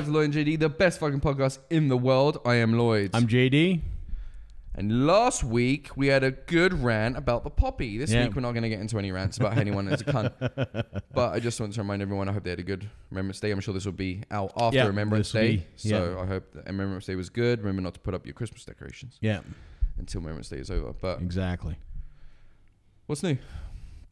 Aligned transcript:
subscribe 0.00 0.12
to 0.12 0.18
Lloyd 0.18 0.34
and 0.34 0.46
JD, 0.56 0.58
the 0.60 0.68
best 0.68 1.00
fucking 1.00 1.20
podcast 1.20 1.58
in 1.70 1.88
the 1.88 1.96
world. 1.96 2.38
I 2.44 2.56
am 2.56 2.72
Lloyd. 2.78 3.10
I'm 3.14 3.26
JD. 3.26 3.80
and 4.74 5.06
last 5.06 5.42
week 5.44 5.90
we 5.96 6.06
had 6.06 6.22
a 6.24 6.30
good 6.30 6.72
rant 6.72 7.16
about 7.16 7.44
the 7.44 7.50
poppy. 7.50 7.98
This 7.98 8.10
Yeah. 8.10 8.24
week 8.24 8.34
we're 8.34 8.40
not 8.40 8.52
going 8.52 8.62
to 8.62 8.68
get 8.68 8.80
into 8.80 8.98
any 8.98 9.12
rants 9.12 9.36
about 9.36 9.58
anyone 9.58 9.88
is 9.88 10.00
a 10.00 10.04
cunt. 10.04 10.32
But 11.12 11.32
I 11.34 11.40
just 11.40 11.60
want 11.60 11.72
to 11.74 11.80
remind 11.80 12.02
everyone 12.02 12.28
I 12.28 12.32
hope 12.32 12.44
they 12.44 12.50
had 12.50 12.60
a 12.60 12.62
good 12.62 12.88
Remembrance 13.10 13.40
Day. 13.40 13.50
I'm 13.50 13.60
sure 13.60 13.74
this 13.74 13.84
will 13.84 13.92
be 13.92 14.22
out 14.30 14.52
after 14.56 14.78
Yeah, 14.78 14.86
Remembrance 14.86 15.32
this 15.32 15.34
will 15.34 15.40
Day. 15.48 15.56
be- 15.56 15.66
so. 15.88 16.18
I 16.20 16.26
hope 16.26 16.52
that 16.54 16.66
Remembrance 16.66 17.06
Day 17.06 17.14
was 17.16 17.28
good. 17.30 17.58
Remember 17.58 17.82
not 17.82 17.94
to 17.94 18.00
put 18.00 18.14
up 18.14 18.24
your 18.26 18.34
Christmas 18.34 18.64
decorations 18.64 19.18
Yeah, 19.20 19.40
until 19.98 20.20
Remembrance 20.20 20.48
Day 20.48 20.58
is 20.58 20.70
over. 20.70 20.92
But 20.94 21.20
exactly. 21.20 21.76
what's 23.06 23.22
new? 23.22 23.36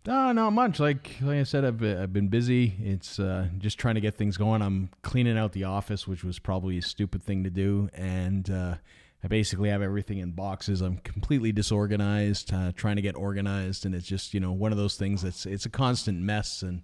No, 0.07 0.33
not 0.33 0.51
much. 0.51 0.81
Like 0.81 1.17
like 1.21 1.39
I 1.39 1.43
said, 1.43 1.65
I've 1.65 1.79
been, 1.79 1.99
I've 1.99 2.13
been 2.13 2.29
busy. 2.29 2.75
It's 2.83 3.19
uh, 3.19 3.49
just 3.59 3.79
trying 3.79 3.97
to 3.97 4.01
get 4.01 4.15
things 4.15 4.37
going. 4.37 4.63
I'm 4.63 4.91
cleaning 5.03 5.37
out 5.37 5.53
the 5.53 5.65
office, 5.65 6.07
which 6.09 6.25
was 6.25 6.39
probably 6.39 6.79
a 6.79 6.83
stupid 6.83 7.23
thing 7.23 7.45
to 7.45 7.51
do, 7.51 7.91
and 7.93 8.49
uh, 8.51 8.77
I 9.23 9.29
basically 9.29 9.69
have 9.69 9.83
everything 9.83 10.19
in 10.19 10.31
boxes. 10.31 10.81
I'm 10.81 10.99
completely 10.99 11.53
disorganized, 11.53 12.55
uh, 12.55 12.73
trying 12.75 12.97
to 12.97 13.03
get 13.03 13.17
organized, 13.17 13.85
and 13.85 13.95
it's 13.95 14.07
just 14.07 14.33
you 14.33 14.41
know 14.41 14.53
one 14.53 14.73
of 14.73 14.79
those 14.79 14.97
things 14.97 15.23
that's 15.23 15.45
it's 15.45 15.67
a 15.67 15.71
constant 15.71 16.21
mess, 16.21 16.63
and 16.63 16.83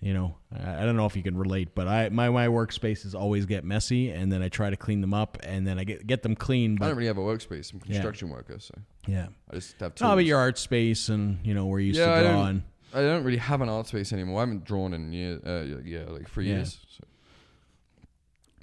you 0.00 0.12
know 0.14 0.36
I, 0.52 0.82
I 0.82 0.84
don't 0.84 0.96
know 0.96 1.06
if 1.06 1.14
you 1.14 1.22
can 1.22 1.36
relate, 1.36 1.74
but 1.76 1.86
I 1.86 2.08
my 2.08 2.28
my 2.30 2.48
workspaces 2.48 3.14
always 3.14 3.46
get 3.46 3.64
messy, 3.64 4.10
and 4.10 4.32
then 4.32 4.42
I 4.42 4.48
try 4.48 4.70
to 4.70 4.76
clean 4.76 5.00
them 5.00 5.14
up, 5.14 5.38
and 5.44 5.64
then 5.64 5.78
I 5.78 5.84
get 5.84 6.06
get 6.08 6.22
them 6.22 6.34
clean. 6.34 6.74
I 6.74 6.78
But 6.78 6.86
don't 6.88 6.96
really 6.96 7.06
have 7.06 7.18
a 7.18 7.20
workspace. 7.20 7.72
I'm 7.72 7.80
a 7.82 7.84
construction 7.84 8.30
worker, 8.30 8.58
so 8.58 8.74
yeah, 9.06 9.28
I 9.50 9.54
just 9.54 9.78
have 9.80 9.94
tools. 9.94 10.08
no, 10.10 10.14
but 10.16 10.24
your 10.24 10.38
art 10.38 10.58
space, 10.58 11.08
and 11.08 11.44
you 11.44 11.54
know 11.54 11.66
where 11.66 11.80
you 11.80 11.88
used 11.88 11.98
Yeah, 12.00 12.14
I 12.14 12.22
to 12.22 12.28
draw, 12.28 12.44
and 12.46 12.62
I 12.94 13.00
don't 13.00 13.24
really 13.24 13.38
have 13.38 13.60
an 13.60 13.68
art 13.68 13.86
space 13.88 14.12
anymore. 14.12 14.38
I 14.38 14.42
haven't 14.42 14.64
drawn 14.64 14.94
in 14.94 15.12
year, 15.12 15.40
uh, 15.44 15.62
yeah, 15.84 16.04
like 16.08 16.28
three 16.28 16.48
Yeah. 16.48 16.56
years. 16.56 16.78
So. 16.88 17.04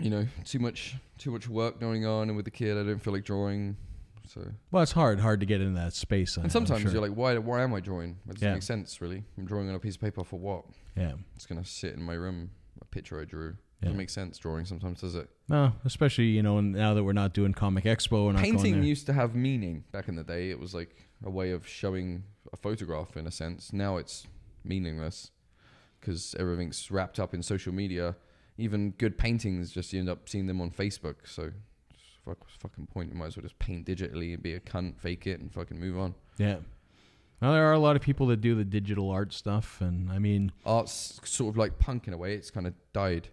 You 0.01 0.09
know, 0.09 0.27
too 0.45 0.59
much, 0.59 0.95
too 1.17 1.29
much 1.31 1.49
work 1.49 1.79
going 1.79 2.05
on, 2.05 2.29
and 2.29 2.35
with 2.37 2.45
the 2.45 2.51
kid, 2.51 2.77
I 2.77 2.83
don't 2.83 2.99
feel 2.99 3.11
like 3.13 3.25
drawing. 3.25 3.75
So, 4.27 4.45
Well, 4.71 4.83
it's 4.83 4.91
hard, 4.93 5.19
hard 5.19 5.39
to 5.39 5.45
get 5.47 5.59
in 5.59 5.73
that 5.73 5.93
space. 5.93 6.37
And 6.37 6.45
I'm 6.45 6.49
sometimes 6.51 6.83
sure. 6.83 6.91
you're 6.91 7.01
like, 7.01 7.17
why, 7.17 7.35
why 7.39 7.63
am 7.63 7.73
I 7.73 7.79
drawing? 7.79 8.11
It 8.27 8.33
doesn't 8.33 8.47
Yeah. 8.47 8.53
make 8.53 8.63
sense, 8.63 9.01
really. 9.01 9.23
I'm 9.37 9.45
drawing 9.45 9.67
on 9.69 9.75
a 9.75 9.79
piece 9.79 9.95
of 9.95 10.01
paper 10.01 10.23
for 10.23 10.39
what? 10.39 10.65
yeah, 10.95 11.13
It's 11.35 11.45
gonna 11.47 11.65
sit 11.65 11.95
in 11.95 12.03
my 12.03 12.13
room. 12.13 12.51
A 12.81 12.85
picture 12.85 13.19
I 13.19 13.25
drew. 13.25 13.57
Yeah. 13.81 13.85
Doesn't 13.87 13.97
make 13.97 14.09
sense 14.09 14.37
drawing 14.37 14.65
sometimes, 14.65 15.01
does 15.01 15.15
it? 15.15 15.29
no, 15.47 15.71
especially 15.85 16.25
you 16.25 16.43
know 16.43 16.59
now 16.59 16.93
that 16.93 17.03
we're 17.03 17.13
not 17.13 17.33
doing 17.33 17.53
Comic 17.53 17.85
Expo, 17.85 18.11
going 18.11 18.35
Painting 18.35 18.83
used 18.83 19.05
to 19.05 19.13
have 19.13 19.35
meaning 19.35 19.85
back 19.91 20.09
in 20.09 20.15
the 20.15 20.23
day. 20.23 20.49
It 20.49 20.59
was 20.59 20.73
like 20.73 20.95
a 21.23 21.29
way 21.29 21.51
of 21.51 21.65
showing 21.67 22.23
a 22.51 22.57
photograph 22.57 23.15
in 23.15 23.25
a 23.25 23.31
sense. 23.31 23.71
Now 23.71 23.95
it's 23.97 24.27
meaningless 24.65 25.31
because 25.99 26.35
everything's 26.37 26.91
wrapped 26.91 27.19
up 27.19 27.33
in 27.33 27.41
social 27.41 27.73
media. 27.73 28.15
Even 28.57 28.91
good 28.91 29.17
paintings, 29.17 29.71
just 29.71 29.93
you 29.93 29.99
end 29.99 30.09
up 30.09 30.27
seeing 30.27 30.47
them 30.47 30.59
on 30.59 30.71
Facebook. 30.71 31.15
So, 31.25 31.51
fuck, 32.25 32.37
fucking 32.59 32.87
point? 32.87 33.09
You 33.13 33.17
might 33.17 33.27
as 33.27 33.37
well 33.37 33.43
just 33.43 33.57
paint 33.59 33.85
digitally 33.87 34.33
and 34.33 34.43
be 34.43 34.53
a 34.53 34.59
cunt, 34.59 34.99
fake 34.99 35.25
it, 35.25 35.39
and 35.39 35.49
fucking 35.53 35.79
move 35.79 35.97
on. 35.97 36.15
yeah. 36.37 36.57
Well, 37.41 37.53
there 37.53 37.69
are 37.69 37.71
a 37.73 37.79
lot 37.79 37.95
of 37.95 38.01
people 38.01 38.27
that 38.27 38.41
do 38.41 38.53
the 38.53 38.65
digital 38.65 39.09
art 39.09 39.31
stuff, 39.31 39.79
and 39.79 40.11
I 40.11 40.19
mean, 40.19 40.51
Art's 40.65 41.21
sort 41.23 41.53
of 41.53 41.57
like 41.57 41.79
punk 41.79 42.05
in 42.05 42.13
a 42.13 42.17
way. 42.17 42.33
It's 42.33 42.51
kind 42.51 42.67
of 42.67 42.73
died. 42.91 43.29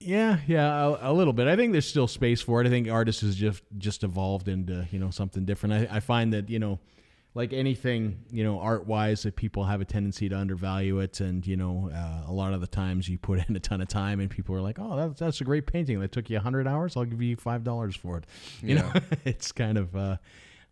Yeah, 0.00 0.38
yeah, 0.46 0.96
a, 1.00 1.10
a 1.10 1.12
little 1.12 1.32
bit. 1.32 1.48
I 1.48 1.56
think 1.56 1.72
there's 1.72 1.88
still 1.88 2.06
space 2.08 2.40
for 2.40 2.60
it. 2.60 2.66
I 2.66 2.70
think 2.70 2.88
artists 2.88 3.22
has 3.22 3.34
just 3.36 3.62
just 3.78 4.04
evolved 4.04 4.48
into 4.48 4.86
you 4.90 4.98
know 4.98 5.10
something 5.10 5.44
different. 5.44 5.90
I, 5.90 5.96
I 5.96 6.00
find 6.00 6.32
that 6.32 6.48
you 6.48 6.58
know, 6.58 6.78
like 7.34 7.52
anything 7.52 8.24
you 8.30 8.44
know, 8.44 8.60
art 8.60 8.86
wise, 8.86 9.22
that 9.24 9.34
people 9.36 9.64
have 9.64 9.80
a 9.80 9.84
tendency 9.84 10.28
to 10.28 10.36
undervalue 10.36 11.00
it, 11.00 11.20
and 11.20 11.46
you 11.46 11.56
know, 11.56 11.90
uh, 11.92 12.30
a 12.30 12.32
lot 12.32 12.52
of 12.52 12.60
the 12.60 12.66
times 12.66 13.08
you 13.08 13.18
put 13.18 13.44
in 13.48 13.56
a 13.56 13.60
ton 13.60 13.80
of 13.80 13.88
time, 13.88 14.20
and 14.20 14.30
people 14.30 14.54
are 14.54 14.60
like, 14.60 14.78
oh, 14.80 14.96
that's 14.96 15.18
that's 15.20 15.40
a 15.40 15.44
great 15.44 15.66
painting 15.66 16.00
that 16.00 16.12
took 16.12 16.30
you 16.30 16.38
hundred 16.38 16.68
hours. 16.68 16.96
I'll 16.96 17.04
give 17.04 17.20
you 17.20 17.36
five 17.36 17.64
dollars 17.64 17.96
for 17.96 18.18
it. 18.18 18.24
You 18.62 18.76
Yeah. 18.76 18.82
know, 18.82 18.92
it's 19.24 19.52
kind 19.52 19.78
of. 19.78 19.96
Uh, 19.96 20.16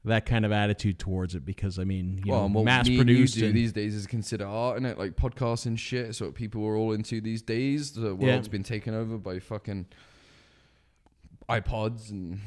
that 0.06 0.24
kind 0.26 0.44
of 0.44 0.52
attitude 0.52 0.98
towards 0.98 1.34
it 1.34 1.44
because 1.44 1.78
I 1.78 1.84
mean, 1.84 2.22
you 2.24 2.32
well, 2.32 2.48
know, 2.48 2.62
mass 2.62 2.88
produced 2.88 3.34
these 3.36 3.72
days 3.72 3.94
is 3.94 4.06
consider 4.06 4.46
art, 4.46 4.76
and 4.76 4.86
it 4.86 4.98
like 4.98 5.16
podcasts 5.16 5.66
and 5.66 5.78
shit. 5.78 6.14
So 6.14 6.30
people 6.32 6.64
are 6.64 6.76
all 6.76 6.92
into 6.92 7.20
these 7.20 7.42
days. 7.42 7.92
The 7.92 8.08
Yeah. 8.08 8.12
world's 8.14 8.48
been 8.48 8.62
taken 8.62 8.94
over 8.94 9.18
by 9.18 9.38
fucking 9.38 9.86
iPods 11.48 12.10
and 12.10 12.40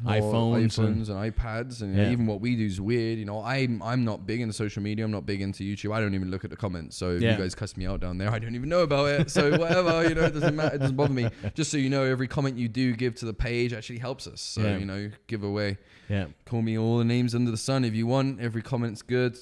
more 0.00 0.12
iPhones 0.14 0.78
and- 0.78 1.08
and, 1.08 1.34
iPads, 1.34 1.82
and 1.82 1.96
Yeah. 1.96 2.10
even 2.12 2.26
what 2.26 2.40
we 2.40 2.54
do 2.56 2.64
is 2.64 2.80
weird. 2.80 3.18
You 3.18 3.24
know, 3.24 3.42
I'm 3.42 3.82
I'm 3.82 4.04
not 4.04 4.26
big 4.26 4.40
into 4.40 4.52
social 4.54 4.82
media. 4.82 5.04
I'm 5.04 5.10
not 5.10 5.26
big 5.26 5.40
into 5.40 5.64
YouTube. 5.64 5.92
I 5.92 6.00
don't 6.00 6.14
even 6.14 6.30
look 6.30 6.44
at 6.44 6.50
the 6.50 6.56
comments. 6.56 6.96
So 6.96 7.16
Yeah. 7.16 7.32
you 7.32 7.38
guys 7.38 7.54
cuss 7.54 7.76
me 7.76 7.86
out 7.86 8.00
down 8.00 8.18
there, 8.18 8.30
I 8.30 8.38
don't 8.38 8.54
even 8.54 8.68
know 8.68 8.80
about 8.82 9.06
it. 9.08 9.30
So 9.30 9.50
whatever, 9.58 10.08
you 10.08 10.14
know, 10.14 10.22
it 10.22 10.34
doesn't 10.34 10.54
matter. 10.54 10.76
It 10.76 10.78
doesn't 10.78 10.96
bother 10.96 11.12
me. 11.14 11.28
Just 11.54 11.70
so 11.70 11.76
you 11.78 11.90
know, 11.90 12.04
every 12.04 12.28
comment 12.28 12.56
you 12.58 12.68
do 12.68 12.94
give 12.94 13.14
to 13.16 13.24
the 13.26 13.34
page 13.34 13.72
actually 13.72 13.98
helps 13.98 14.26
us. 14.26 14.40
So 14.40 14.62
Yeah. 14.62 14.78
you 14.78 14.84
know, 14.84 15.10
give 15.26 15.42
away. 15.42 15.78
yeah, 16.08 16.26
Call 16.46 16.62
me 16.62 16.78
all 16.78 16.98
the 16.98 17.04
names 17.04 17.34
under 17.34 17.50
the 17.50 17.56
sun 17.56 17.84
if 17.84 17.94
you 17.94 18.06
want. 18.06 18.40
Every 18.40 18.62
comment's 18.62 19.02
good. 19.02 19.36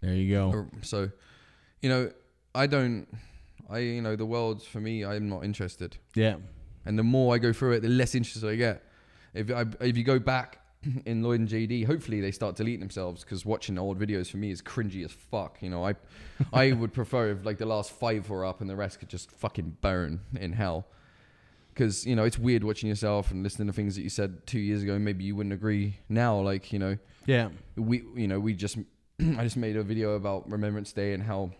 there 0.00 0.14
you 0.14 0.30
go. 0.32 0.66
So, 0.82 1.10
you 1.82 1.88
know, 1.88 2.10
I 2.54 2.66
don't. 2.68 3.06
I 3.68 3.80
you 3.80 4.00
know 4.00 4.16
the 4.16 4.24
world 4.24 4.62
for 4.62 4.80
me. 4.80 5.04
I'm 5.04 5.28
not 5.28 5.44
interested. 5.44 5.96
Yeah, 6.14 6.36
And 6.86 6.98
the 6.98 7.02
more 7.02 7.34
I 7.34 7.38
go 7.38 7.52
through 7.52 7.72
it, 7.72 7.80
the 7.80 7.88
less 7.90 8.14
interested 8.14 8.48
I 8.48 8.54
get. 8.56 8.82
If 9.38 9.50
I, 9.50 9.64
if 9.84 9.96
you 9.96 10.04
go 10.04 10.18
back 10.18 10.58
in 11.06 11.22
Lloyd 11.22 11.40
and 11.40 11.48
JD, 11.48 11.86
hopefully 11.86 12.20
they 12.20 12.30
start 12.32 12.56
deleting 12.56 12.80
themselves 12.80 13.24
because 13.24 13.44
watching 13.44 13.78
old 13.78 13.98
videos 13.98 14.30
for 14.30 14.36
me 14.36 14.50
is 14.50 14.62
cringy 14.62 15.04
as 15.04 15.12
fuck. 15.12 15.58
You 15.60 15.70
know, 15.70 15.84
I 15.86 15.94
I 16.52 16.72
would 16.80 16.92
prefer 16.92 17.30
if 17.30 17.44
like 17.44 17.58
the 17.58 17.66
last 17.66 17.92
five 17.92 18.28
were 18.28 18.44
up 18.44 18.60
and 18.60 18.68
the 18.68 18.76
rest 18.76 19.00
could 19.00 19.08
just 19.08 19.30
fucking 19.30 19.78
burn 19.80 20.20
in 20.38 20.52
hell. 20.52 20.86
Because 21.72 22.04
you 22.04 22.16
know 22.16 22.24
it's 22.24 22.38
weird 22.38 22.64
watching 22.64 22.88
yourself 22.88 23.30
and 23.30 23.44
listening 23.44 23.68
to 23.68 23.72
things 23.72 23.94
that 23.94 24.02
you 24.02 24.08
said 24.08 24.46
two 24.46 24.58
years 24.58 24.82
ago. 24.82 24.94
and 24.94 25.04
Maybe 25.04 25.24
you 25.24 25.36
wouldn't 25.36 25.52
agree 25.52 25.98
now. 26.08 26.40
Like 26.40 26.72
you 26.72 26.80
know, 26.80 26.98
yeah, 27.26 27.50
we 27.76 28.02
you 28.16 28.26
know 28.26 28.40
we 28.40 28.54
just 28.54 28.78
I 29.20 29.44
just 29.44 29.56
made 29.56 29.76
a 29.76 29.82
video 29.82 30.14
about 30.14 30.50
Remembrance 30.50 30.92
Day 30.92 31.12
and 31.12 31.22
how 31.22 31.52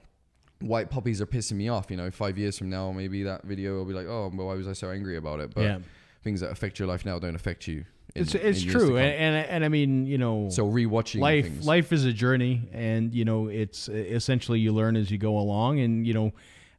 white 0.60 0.91
poppies 0.91 1.21
are 1.21 1.27
pissing 1.27 1.53
me 1.53 1.69
off. 1.69 1.91
You 1.91 1.97
know, 1.97 2.10
five 2.10 2.37
years 2.37 2.59
from 2.59 2.69
now, 2.71 2.91
maybe 2.91 3.22
that 3.25 3.45
video 3.45 3.77
will 3.77 3.84
be 3.84 3.95
like, 3.95 4.06
oh, 4.09 4.31
well, 4.34 4.49
why 4.49 4.55
was 4.55 4.66
I 4.66 4.72
so 4.72 4.91
angry 4.91 5.16
about 5.16 5.41
it? 5.41 5.55
But 5.55 5.62
yeah. 5.62 5.78
Things 6.23 6.41
that 6.41 6.51
affect 6.51 6.79
your 6.79 6.89
life 6.89 7.05
now 7.05 7.19
don't 7.19 7.34
affect 7.34 7.67
you. 7.69 7.84
in- 8.15 8.23
It's 8.23 8.34
it's 8.34 8.62
true, 8.62 8.97
and, 8.97 9.15
and 9.15 9.47
and 9.51 9.65
I 9.65 9.69
mean, 9.69 10.06
you 10.06 10.19
know, 10.19 10.49
so 10.51 10.67
rewatching 10.67 11.21
life 11.21 11.45
things. 11.45 11.67
life 11.67 11.93
is 11.93 12.05
a 12.05 12.12
journey, 12.12 12.69
and 12.73 13.15
you 13.15 13.25
know, 13.25 13.49
it's 13.49 13.89
essentially 13.89 14.61
you 14.61 14.73
learn 14.73 14.97
as 14.97 15.11
you 15.11 15.19
go 15.19 15.39
along, 15.39 15.78
and 15.81 16.07
you 16.07 16.15
know, 16.15 16.33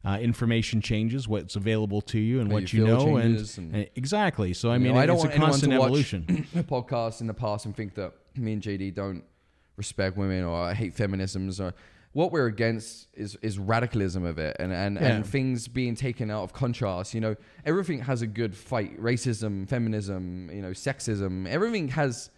uh, 0.04 0.18
information 0.20 0.80
changes, 0.80 1.28
what's 1.28 1.56
available 1.56 2.00
to 2.02 2.18
you, 2.18 2.40
and 2.40 2.48
How 2.48 2.54
what 2.54 2.72
you 2.72 2.80
you, 2.80 2.86
know, 2.86 3.16
and, 3.16 3.36
and- 3.58 3.74
and 3.74 3.88
exactly. 3.96 4.52
So 4.54 4.70
I 4.70 4.78
mean, 4.78 4.94
know, 4.94 5.00
I 5.00 5.06
don't 5.06 5.16
it's 5.16 5.24
want 5.26 5.36
a 5.36 5.38
constant 5.38 5.72
evolution. 5.72 6.46
podcasts 6.68 7.20
in 7.20 7.26
the 7.26 7.34
past 7.34 7.64
and 7.66 7.76
think 7.76 7.94
that 7.94 8.12
me 8.36 8.52
and 8.54 8.62
JD 8.62 8.94
don't 8.94 9.22
respect 9.76 10.16
women 10.16 10.44
or 10.44 10.54
I 10.62 10.74
hate 10.74 10.94
feminisms 10.96 11.58
or 11.60 11.72
what 12.12 12.32
we're 12.32 12.46
against 12.46 13.06
is 13.14 13.36
is 13.42 13.58
radicalism 13.58 14.24
of 14.24 14.38
it 14.38 14.56
and 14.58 14.72
and, 14.72 14.96
Yeah. 14.96 15.06
and 15.16 15.26
things 15.26 15.68
being 15.68 15.94
taken 15.94 16.30
out 16.30 16.42
of 16.42 16.52
contrast. 16.52 17.14
You 17.14 17.20
know, 17.20 17.36
everything 17.64 18.00
has 18.00 18.22
a 18.22 18.26
good 18.26 18.56
fight. 18.56 19.00
Racism, 19.00 19.68
feminism, 19.68 20.50
you 20.52 20.62
know, 20.62 20.70
sexism, 20.70 21.46
everything 21.46 21.88
has 21.88 22.30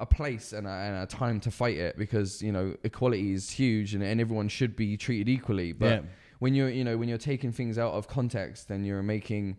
a 0.00 0.06
place 0.06 0.52
and 0.52 0.66
a, 0.66 0.70
and 0.70 1.02
a 1.04 1.06
time 1.06 1.38
to 1.40 1.50
fight 1.50 1.76
it 1.76 1.96
because 1.96 2.42
you 2.42 2.50
know 2.50 2.74
equality 2.82 3.32
is 3.32 3.50
huge 3.50 3.94
and, 3.94 4.02
and 4.02 4.20
everyone 4.20 4.48
should 4.48 4.74
be 4.74 4.96
treated 4.96 5.28
equally. 5.28 5.72
But 5.72 5.86
Yeah. 5.86 6.00
when 6.40 6.54
you're 6.54 6.70
you 6.70 6.82
know 6.84 6.96
when 6.96 7.08
you're 7.08 7.18
taking 7.18 7.52
things 7.52 7.78
out 7.78 7.92
of 7.92 8.08
context 8.08 8.70
and 8.70 8.84
you're 8.86 9.02
making 9.02 9.56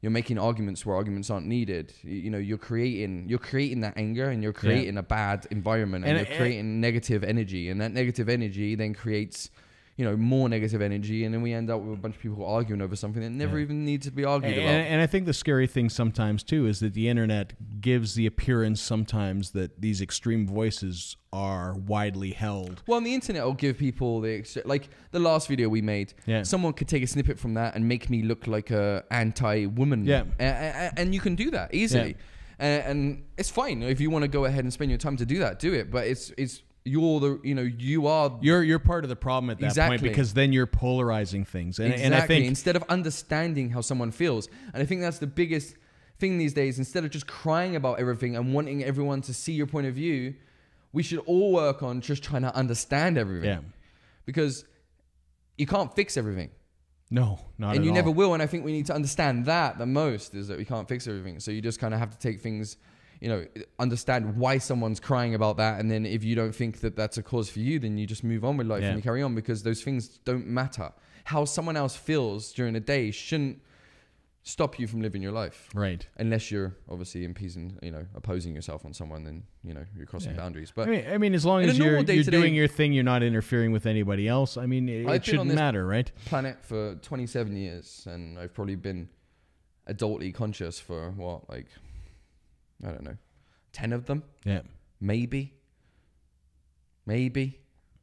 you're 0.00 0.12
making 0.12 0.38
arguments 0.38 0.86
where 0.86 0.94
arguments 0.96 1.28
aren't 1.30 1.46
needed. 1.46 1.92
You, 2.02 2.14
you 2.16 2.30
know, 2.30 2.38
you're 2.38 2.58
creating 2.58 3.28
you're 3.28 3.38
creating 3.38 3.80
that 3.80 3.94
anger 3.96 4.28
and 4.30 4.42
you're 4.42 4.52
creating 4.52 4.96
a 4.96 5.02
bad 5.02 5.46
environment 5.50 6.04
and, 6.04 6.16
And 6.18 6.26
you're 6.26 6.34
it- 6.34 6.38
creating 6.38 6.80
negative 6.80 7.24
energy 7.24 7.68
and 7.68 7.80
that 7.80 7.92
negative 7.92 8.28
energy 8.28 8.74
then 8.76 8.94
creates 8.94 9.50
you 9.98 10.04
know 10.04 10.16
more 10.16 10.48
negative 10.48 10.80
energy 10.80 11.24
and 11.24 11.34
then 11.34 11.42
we 11.42 11.52
end 11.52 11.68
up 11.70 11.80
with 11.82 11.98
a 11.98 12.00
bunch 12.00 12.14
of 12.16 12.22
people 12.22 12.46
arguing 12.46 12.80
over 12.80 12.94
something 12.96 13.20
that 13.20 13.30
never 13.30 13.58
Yeah. 13.58 13.64
even 13.64 13.84
needs 13.84 14.06
to 14.06 14.12
be 14.12 14.24
argued 14.24 14.52
And, 14.56 14.62
about. 14.62 14.74
and 14.92 15.00
I 15.02 15.06
think 15.06 15.26
the 15.26 15.34
scary 15.34 15.66
thing 15.66 15.88
sometimes 15.90 16.42
too 16.44 16.66
is 16.66 16.78
that 16.80 16.94
the 16.94 17.08
internet 17.08 17.52
gives 17.80 18.14
the 18.14 18.24
appearance 18.24 18.80
sometimes 18.80 19.50
that 19.58 19.80
these 19.82 20.00
extreme 20.00 20.46
voices 20.46 21.16
are 21.32 21.74
widely 21.74 22.30
held. 22.30 22.82
Well, 22.86 22.96
on 22.96 23.04
the 23.04 23.12
internet, 23.12 23.44
will 23.44 23.52
give 23.66 23.76
people 23.76 24.20
the 24.22 24.44
like 24.64 24.88
the 25.10 25.18
last 25.18 25.48
video 25.48 25.68
we 25.68 25.82
made. 25.82 26.14
Yeah. 26.26 26.42
Someone 26.44 26.72
could 26.74 26.88
take 26.88 27.02
a 27.02 27.06
snippet 27.06 27.38
from 27.38 27.52
that 27.54 27.74
and 27.74 27.86
make 27.86 28.08
me 28.08 28.22
look 28.22 28.46
like 28.46 28.70
a 28.70 29.04
anti-woman. 29.10 30.04
Yeah. 30.04 30.24
A- 30.40 30.44
a- 30.44 30.86
a- 30.86 30.92
and 31.00 31.14
you 31.14 31.20
can 31.20 31.34
do 31.34 31.50
that 31.50 31.74
easily, 31.74 32.16
and, 32.58 32.82
and 32.84 33.22
it's 33.36 33.50
fine 33.50 33.82
if 33.82 34.00
you 34.00 34.10
want 34.10 34.22
to 34.22 34.28
go 34.28 34.44
ahead 34.46 34.64
and 34.64 34.72
spend 34.72 34.90
your 34.90 34.98
time 34.98 35.16
to 35.18 35.26
do 35.26 35.38
that. 35.40 35.58
Do 35.58 35.72
it, 35.74 35.90
but 35.90 36.06
it's 36.06 36.32
it's 36.38 36.62
you're 36.84 37.20
the 37.20 37.40
you 37.44 37.54
know 37.54 37.62
you 37.62 38.06
are 38.06 38.38
You're 38.40 38.62
you're 38.62 38.78
part 38.78 39.04
of 39.04 39.10
the 39.10 39.16
problem 39.16 39.50
at 39.50 39.58
that 39.60 39.66
Exactly. 39.66 39.98
point 39.98 40.02
because 40.10 40.34
then 40.34 40.52
you're 40.52 40.66
polarizing 40.66 41.44
things, 41.44 41.78
and, 41.78 41.92
exactly 41.92 42.04
and 42.06 42.14
I 42.14 42.26
think 42.26 42.46
instead 42.46 42.76
of 42.76 42.82
understanding 42.88 43.70
how 43.70 43.80
someone 43.80 44.10
feels, 44.10 44.48
and 44.72 44.82
I 44.82 44.86
think 44.86 45.00
that's 45.00 45.18
the 45.18 45.26
biggest 45.26 45.76
thing 46.18 46.38
these 46.38 46.54
days. 46.54 46.78
Instead 46.78 47.04
of 47.04 47.10
just 47.10 47.26
crying 47.26 47.76
about 47.76 48.00
everything 48.00 48.36
and 48.36 48.54
wanting 48.54 48.82
everyone 48.84 49.20
to 49.22 49.34
see 49.34 49.52
your 49.52 49.66
point 49.66 49.86
of 49.86 49.94
view, 49.94 50.34
we 50.92 51.02
should 51.02 51.18
all 51.20 51.52
work 51.52 51.82
on 51.82 52.00
just 52.00 52.22
trying 52.22 52.42
to 52.42 52.54
understand 52.54 53.18
everything. 53.18 53.50
yeah, 53.50 53.60
because 54.24 54.64
you 55.56 55.66
can't 55.66 55.94
fix 55.94 56.16
everything. 56.16 56.50
No, 57.10 57.38
not 57.56 57.74
and 57.74 57.84
you 57.84 57.90
all. 57.90 57.94
never 57.96 58.10
will. 58.10 58.34
And 58.34 58.42
I 58.42 58.46
think 58.46 58.64
we 58.64 58.72
need 58.72 58.86
to 58.86 58.94
understand 58.94 59.46
that 59.46 59.78
the 59.78 59.86
most 59.86 60.34
is 60.34 60.48
that 60.48 60.58
we 60.58 60.64
can't 60.64 60.86
fix 60.86 61.06
everything. 61.08 61.40
So 61.40 61.50
you 61.50 61.60
just 61.62 61.80
kind 61.80 61.94
of 61.94 62.00
have 62.00 62.10
to 62.10 62.18
take 62.18 62.40
things, 62.42 62.76
you 63.20 63.28
know, 63.28 63.44
understand 63.78 64.36
why 64.36 64.58
someone's 64.58 65.00
crying 65.00 65.34
about 65.34 65.56
that, 65.56 65.80
and 65.80 65.90
then 65.90 66.06
if 66.06 66.22
you 66.24 66.34
don't 66.36 66.54
think 66.54 66.80
that 66.80 66.94
that's 66.96 67.18
a 67.18 67.22
cause 67.22 67.50
for 67.50 67.58
you, 67.60 67.78
then 67.78 67.98
you 67.98 68.06
just 68.06 68.22
move 68.24 68.44
on 68.44 68.56
with 68.56 68.66
life 68.66 68.82
Yeah. 68.82 68.88
and 68.90 68.96
you 68.98 69.02
carry 69.02 69.22
on 69.22 69.34
because 69.34 69.62
those 69.62 69.82
things 69.82 70.18
don't 70.24 70.46
matter. 70.46 70.92
How 71.24 71.44
someone 71.44 71.76
else 71.76 71.96
feels 71.96 72.52
during 72.52 72.74
the 72.74 72.80
day 72.80 73.10
shouldn't 73.10 73.60
stop 74.44 74.78
you 74.78 74.86
from 74.86 75.02
living 75.02 75.20
your 75.20 75.32
life. 75.32 75.68
Right. 75.74 76.06
Unless 76.16 76.50
you're 76.50 76.74
obviously 76.88 77.24
impeding, 77.24 77.76
you 77.82 77.90
know, 77.90 78.06
opposing 78.14 78.54
yourself 78.54 78.86
on 78.86 78.94
someone, 78.94 79.24
then 79.24 79.42
you 79.62 79.74
know 79.74 79.84
you're 79.94 80.06
crossing 80.06 80.30
Yeah. 80.30 80.38
boundaries. 80.38 80.70
I 80.70 80.72
But 80.76 80.88
mean, 80.88 81.04
I 81.06 81.18
mean, 81.18 81.34
as 81.34 81.44
long 81.44 81.64
as 81.64 81.76
you're, 81.76 81.98
you're 82.00 82.24
doing 82.24 82.54
your 82.54 82.68
thing, 82.68 82.94
you're 82.94 83.04
not 83.04 83.22
interfering 83.22 83.72
with 83.72 83.84
anybody 83.84 84.26
else. 84.26 84.56
I 84.56 84.64
mean, 84.64 84.88
it, 84.88 85.06
it 85.06 85.24
shouldn't 85.26 85.52
matter, 85.52 85.86
right? 85.86 86.10
planet 86.24 86.64
for 86.64 86.94
27 87.02 87.56
years, 87.56 88.06
and 88.10 88.38
I've 88.38 88.54
probably 88.54 88.76
been 88.76 89.10
adultly 89.86 90.32
conscious 90.32 90.80
for 90.80 91.10
what, 91.10 91.48
like, 91.50 91.66
I 92.84 92.88
don't 92.90 93.04
know, 93.04 93.16
10 93.72 93.92
of 93.92 94.06
them, 94.06 94.22
Yeah. 94.44 94.62
maybe, 95.00 95.54
maybe 97.06 97.60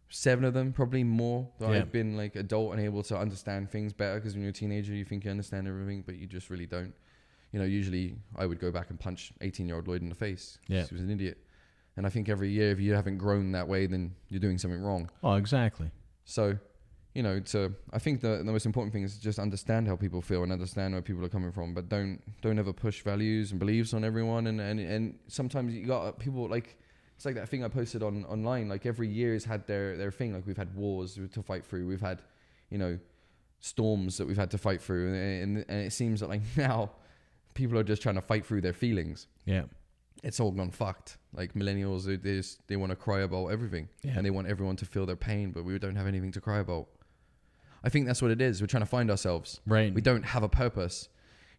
seven 0.10 0.46
of 0.46 0.54
them, 0.54 0.72
probably 0.74 1.04
more. 1.04 1.50
That 1.60 1.72
Yeah. 1.72 1.78
I've 1.78 1.92
been 1.92 2.16
like 2.16 2.36
adult 2.36 2.72
and 2.74 2.82
able 2.82 3.04
to 3.04 3.18
understand 3.18 3.70
things 3.70 3.94
better. 3.94 4.16
Because 4.16 4.34
when 4.34 4.42
you're 4.44 4.50
a 4.52 4.54
teenager, 4.54 4.94
you 4.94 5.04
think 5.06 5.26
you 5.26 5.32
understand 5.32 5.68
everything, 5.68 6.04
but 6.06 6.16
you 6.16 6.28
just 6.28 6.50
really 6.50 6.66
don't. 6.66 6.94
You 7.52 7.60
know, 7.60 7.66
usually 7.66 8.18
I 8.36 8.46
would 8.46 8.60
go 8.60 8.72
back 8.72 8.90
and 8.90 9.00
punch 9.00 9.34
18 9.42 9.68
year 9.68 9.76
old 9.78 9.88
Lloyd 9.88 10.02
in 10.02 10.10
the 10.10 10.16
face. 10.16 10.58
Yeah. 10.68 10.84
he 10.86 10.94
was 10.94 11.02
an 11.04 11.10
idiot. 11.10 11.38
And 11.98 12.06
I 12.06 12.10
think 12.10 12.28
every 12.28 12.50
year, 12.50 12.72
if 12.72 12.80
you 12.80 12.94
haven't 12.94 13.18
grown 13.18 13.52
that 13.54 13.68
way, 13.70 13.88
then 13.88 14.16
you're 14.28 14.42
doing 14.42 14.58
something 14.58 14.82
wrong. 14.82 15.10
Oh, 15.24 15.36
exactly. 15.36 15.92
So, 16.26 16.58
you 17.16 17.24
know, 17.24 17.40
to 17.40 17.74
I 17.94 18.00
think 18.00 18.22
the 18.22 18.38
the 18.46 18.52
most 18.52 18.66
important 18.66 18.92
thing 18.94 19.04
is 19.04 19.18
just 19.18 19.40
understand 19.40 19.88
how 19.88 19.96
people 19.96 20.22
feel 20.22 20.44
and 20.44 20.52
understand 20.52 20.94
where 20.94 21.02
people 21.02 21.24
are 21.26 21.30
coming 21.38 21.52
from, 21.52 21.74
but 21.74 21.90
don't 21.90 22.22
don't 22.42 22.60
ever 22.60 22.74
push 22.74 23.02
values 23.02 23.52
and 23.52 23.60
beliefs 23.60 23.94
on 23.94 24.04
everyone. 24.04 24.48
And 24.48 24.60
and 24.62 24.80
and 24.80 25.18
sometimes 25.28 25.74
you 25.74 25.86
got 25.88 26.20
people 26.20 26.48
like 26.50 26.78
it's 27.16 27.26
like 27.26 27.36
that 27.36 27.48
thing 27.50 27.64
I 27.64 27.70
posted 27.70 28.04
on 28.04 28.26
online. 28.26 28.68
Like 28.68 28.86
every 28.86 29.08
year 29.08 29.32
has 29.34 29.46
had 29.46 29.66
their 29.66 29.96
their 29.98 30.12
thing. 30.12 30.34
Like 30.34 30.46
we've 30.46 30.58
had 30.58 30.76
wars 30.76 31.18
to 31.36 31.42
fight 31.42 31.64
through. 31.66 31.88
We've 31.88 32.02
had, 32.12 32.22
you 32.70 32.78
know, 32.78 33.00
storms 33.60 34.18
that 34.18 34.28
we've 34.28 34.38
had 34.38 34.52
to 34.52 34.58
fight 34.58 34.82
through, 34.82 35.14
and 35.14 35.58
and, 35.58 35.66
and 35.70 35.86
it 35.88 35.94
seems 35.94 36.20
that 36.20 36.30
like 36.30 36.42
now 36.58 36.92
people 37.54 37.78
are 37.78 37.84
just 37.84 38.02
trying 38.02 38.16
to 38.16 38.22
fight 38.22 38.46
through 38.46 38.60
their 38.60 38.74
feelings 38.74 39.28
Yeah. 39.46 39.64
it's 40.24 40.42
all 40.42 40.52
gone 40.52 40.72
fucked. 40.72 41.18
Like 41.34 41.54
millennials, 41.54 42.04
they 42.06 42.18
they, 42.18 42.36
just, 42.38 42.68
they 42.68 42.76
want 42.76 42.90
to 42.90 42.98
cry 42.98 43.22
about 43.22 43.48
everything, 43.48 43.88
Yeah. 44.04 44.18
and 44.18 44.26
they 44.26 44.30
want 44.32 44.48
everyone 44.50 44.76
to 44.78 44.86
feel 44.86 45.06
their 45.06 45.16
pain, 45.16 45.52
but 45.52 45.64
we 45.64 45.80
don't 45.80 45.96
have 45.96 46.08
anything 46.08 46.34
to 46.34 46.42
cry 46.42 46.60
about. 46.60 46.88
I 47.86 47.90
think 47.90 48.08
that's 48.08 48.22
what 48.22 48.32
it 48.32 48.42
is. 48.42 48.60
We're 48.62 48.68
trying 48.68 48.84
to 48.84 48.88
find 48.90 49.12
ourselves. 49.12 49.62
Right. 49.68 49.94
We 49.94 50.02
don't 50.02 50.24
have 50.24 50.42
a 50.44 50.50
purpose. 50.50 51.08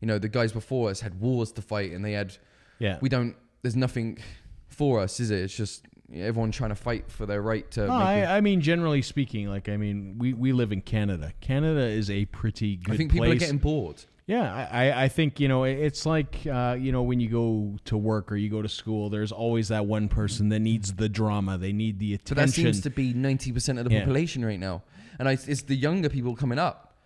You 0.00 0.08
know, 0.08 0.19
the 0.19 0.28
guys 0.28 0.52
before 0.52 0.90
us 0.90 1.00
had 1.00 1.20
wars 1.20 1.52
to 1.52 1.62
fight, 1.62 1.93
and 1.93 2.05
they 2.05 2.12
had. 2.12 2.37
yeah. 2.78 2.99
We 3.00 3.08
don't. 3.08 3.37
There's 3.62 3.76
nothing 3.76 4.19
for 4.69 5.00
us, 5.00 5.20
is 5.20 5.31
it? 5.31 5.40
It's 5.40 5.56
just 5.56 5.87
everyone 6.12 6.50
trying 6.52 6.70
to 6.70 6.76
fight 6.76 7.11
for 7.11 7.25
their 7.26 7.40
right 7.43 7.69
to. 7.73 7.87
No, 7.87 7.99
make 7.99 8.06
I, 8.06 8.37
I 8.37 8.40
mean, 8.40 8.61
generally 8.61 9.02
speaking, 9.02 9.49
like 9.49 9.69
I 9.69 9.76
mean, 9.76 10.17
we, 10.19 10.32
we 10.34 10.52
live 10.52 10.73
in 10.73 10.81
Canada. 10.82 11.32
Canada 11.40 11.81
is 11.87 12.11
a 12.11 12.25
pretty 12.26 12.76
good 12.76 12.94
I 12.94 12.96
think 12.99 13.12
people 13.12 13.26
place. 13.26 13.37
are 13.37 13.40
getting 13.40 13.58
bored. 13.58 14.05
Yeah, 14.26 14.52
I, 14.73 14.88
I- 14.88 15.05
I 15.05 15.08
think 15.08 15.38
you 15.38 15.46
know 15.46 15.62
it's 15.64 16.05
like 16.05 16.37
uh, 16.50 16.76
you 16.78 16.90
know 16.93 17.02
when 17.05 17.20
you 17.20 17.28
go 17.28 17.76
to 17.87 17.96
work 17.96 18.31
or 18.32 18.37
you 18.37 18.50
go 18.50 18.61
to 18.61 18.69
school. 18.69 19.08
There's 19.08 19.31
always 19.32 19.69
that 19.69 19.87
one 19.87 20.08
person 20.08 20.49
that 20.50 20.58
needs 20.61 20.93
the 20.94 21.08
drama. 21.08 21.56
They 21.58 21.73
need 21.73 22.00
the 22.00 22.14
attention. 22.14 22.34
But 22.34 22.46
that 22.46 22.52
seems 22.52 22.81
to 22.82 22.90
be 22.90 23.14
90% 23.14 23.78
of 23.78 23.84
the 23.84 23.93
Yeah. 23.94 24.00
population 24.00 24.44
right 24.44 24.58
now. 24.61 24.82
And 25.18 25.28
I, 25.28 25.32
it's 25.32 25.62
the 25.62 25.76
younger 25.76 26.08
people 26.08 26.34
coming 26.34 26.58
up. 26.58 26.96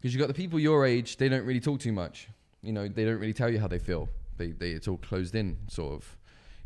Because 0.00 0.14
you've 0.14 0.20
got 0.20 0.28
the 0.28 0.34
people 0.34 0.58
your 0.58 0.86
age, 0.86 1.18
they 1.18 1.28
don't 1.28 1.44
really 1.44 1.60
talk 1.60 1.80
too 1.80 1.92
much. 1.92 2.28
You 2.62 2.72
know, 2.72 2.88
they 2.88 3.04
don't 3.04 3.18
really 3.18 3.34
tell 3.34 3.50
you 3.50 3.58
how 3.58 3.68
they 3.68 3.78
feel. 3.78 4.08
They, 4.38 4.52
they, 4.52 4.70
it's 4.70 4.88
all 4.88 4.96
closed 4.96 5.34
in, 5.34 5.58
sort 5.68 5.92
of. 5.92 6.16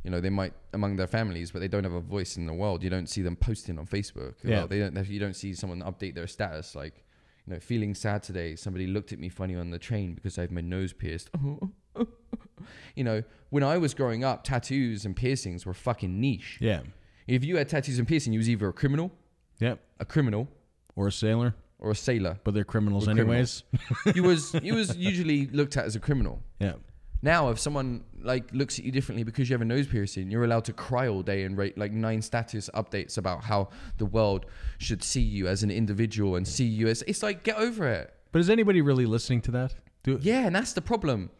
You 0.04 0.10
know, 0.10 0.20
they 0.20 0.30
might 0.30 0.52
among 0.72 0.96
their 0.96 1.06
families, 1.06 1.50
but 1.50 1.60
they 1.60 1.68
don't 1.68 1.82
have 1.84 1.94
a 1.94 2.00
voice 2.00 2.36
in 2.36 2.46
the 2.46 2.52
world. 2.52 2.82
You 2.84 2.90
don't 2.90 3.08
see 3.08 3.22
them 3.22 3.36
posting 3.36 3.78
on 3.78 3.86
Facebook. 3.86 4.34
Yeah. 4.44 4.58
Well, 4.58 4.68
they 4.68 4.78
don't. 4.78 5.08
You 5.08 5.18
don't 5.18 5.34
see 5.34 5.54
someone 5.54 5.82
update 5.82 6.14
their 6.14 6.26
status 6.26 6.74
like, 6.74 7.04
you 7.46 7.54
know, 7.54 7.58
feeling 7.60 7.94
sad 7.94 8.22
today. 8.22 8.54
Somebody 8.54 8.86
looked 8.86 9.12
at 9.12 9.18
me 9.18 9.30
funny 9.30 9.56
on 9.56 9.70
the 9.70 9.78
train 9.78 10.14
because 10.14 10.38
I 10.38 10.42
have 10.42 10.50
my 10.50 10.60
nose 10.60 10.92
pierced. 10.92 11.30
you 12.94 13.04
know, 13.04 13.22
when 13.50 13.62
I 13.62 13.78
was 13.78 13.94
growing 13.94 14.24
up, 14.24 14.44
tattoos 14.44 15.04
and 15.04 15.16
piercings 15.16 15.64
were 15.66 15.74
fucking 15.74 16.20
niche. 16.20 16.58
yeah, 16.60 16.80
If 17.26 17.44
you 17.44 17.56
had 17.56 17.68
tattoos 17.68 17.98
and 17.98 18.06
piercing, 18.06 18.32
you 18.32 18.38
was 18.38 18.48
either 18.48 18.68
a 18.68 18.72
criminal, 18.72 19.10
yeah, 19.58 19.76
a 19.98 20.04
criminal, 20.04 20.48
or 20.96 21.08
a 21.08 21.12
sailor, 21.12 21.55
or 21.79 21.91
a 21.91 21.94
sailor. 21.94 22.38
but 22.44 22.55
they're 22.55 22.64
criminals 22.64 23.06
We're 23.06 23.12
anyways. 23.12 23.62
you 24.14 24.23
was 24.23 24.55
you 24.62 24.75
was 24.75 24.96
usually 25.11 25.46
looked 25.49 25.76
at 25.76 25.85
as 25.85 25.96
a 25.96 26.00
criminal. 26.00 26.43
yeah, 26.61 26.75
Now, 27.23 27.50
if 27.50 27.58
someone 27.58 28.05
like 28.23 28.44
looks 28.52 28.79
at 28.79 28.85
you 28.85 28.93
differently 28.93 29.23
because 29.25 29.49
you 29.49 29.55
have 29.55 29.61
a 29.62 29.64
nose 29.67 29.87
piercing, 29.87 30.31
you're 30.31 30.44
allowed 30.44 30.64
to 30.67 30.73
cry 30.73 31.08
all 31.08 31.23
day 31.23 31.44
and 31.44 31.56
rate 31.58 31.76
like 31.76 31.93
nine 31.93 32.23
status 32.23 32.70
updates 32.75 33.19
about 33.19 33.44
how 33.44 33.69
the 33.99 34.06
world 34.06 34.46
should 34.79 35.02
see 35.02 35.20
you 35.20 35.46
as 35.49 35.62
an 35.62 35.70
individual 35.70 36.37
and 36.37 36.46
see 36.46 36.64
you 36.64 36.88
as. 36.88 37.02
It's 37.06 37.23
like 37.23 37.43
get 37.43 37.56
over 37.56 37.87
it. 37.88 38.14
but 38.32 38.38
is 38.40 38.49
anybody 38.50 38.81
really 38.81 39.06
listening 39.06 39.40
to 39.43 39.50
that? 39.52 39.75
Do, 40.05 40.19
Yeah, 40.23 40.47
and 40.47 40.55
that's 40.55 40.73
the 40.75 40.82
problem. 40.82 41.31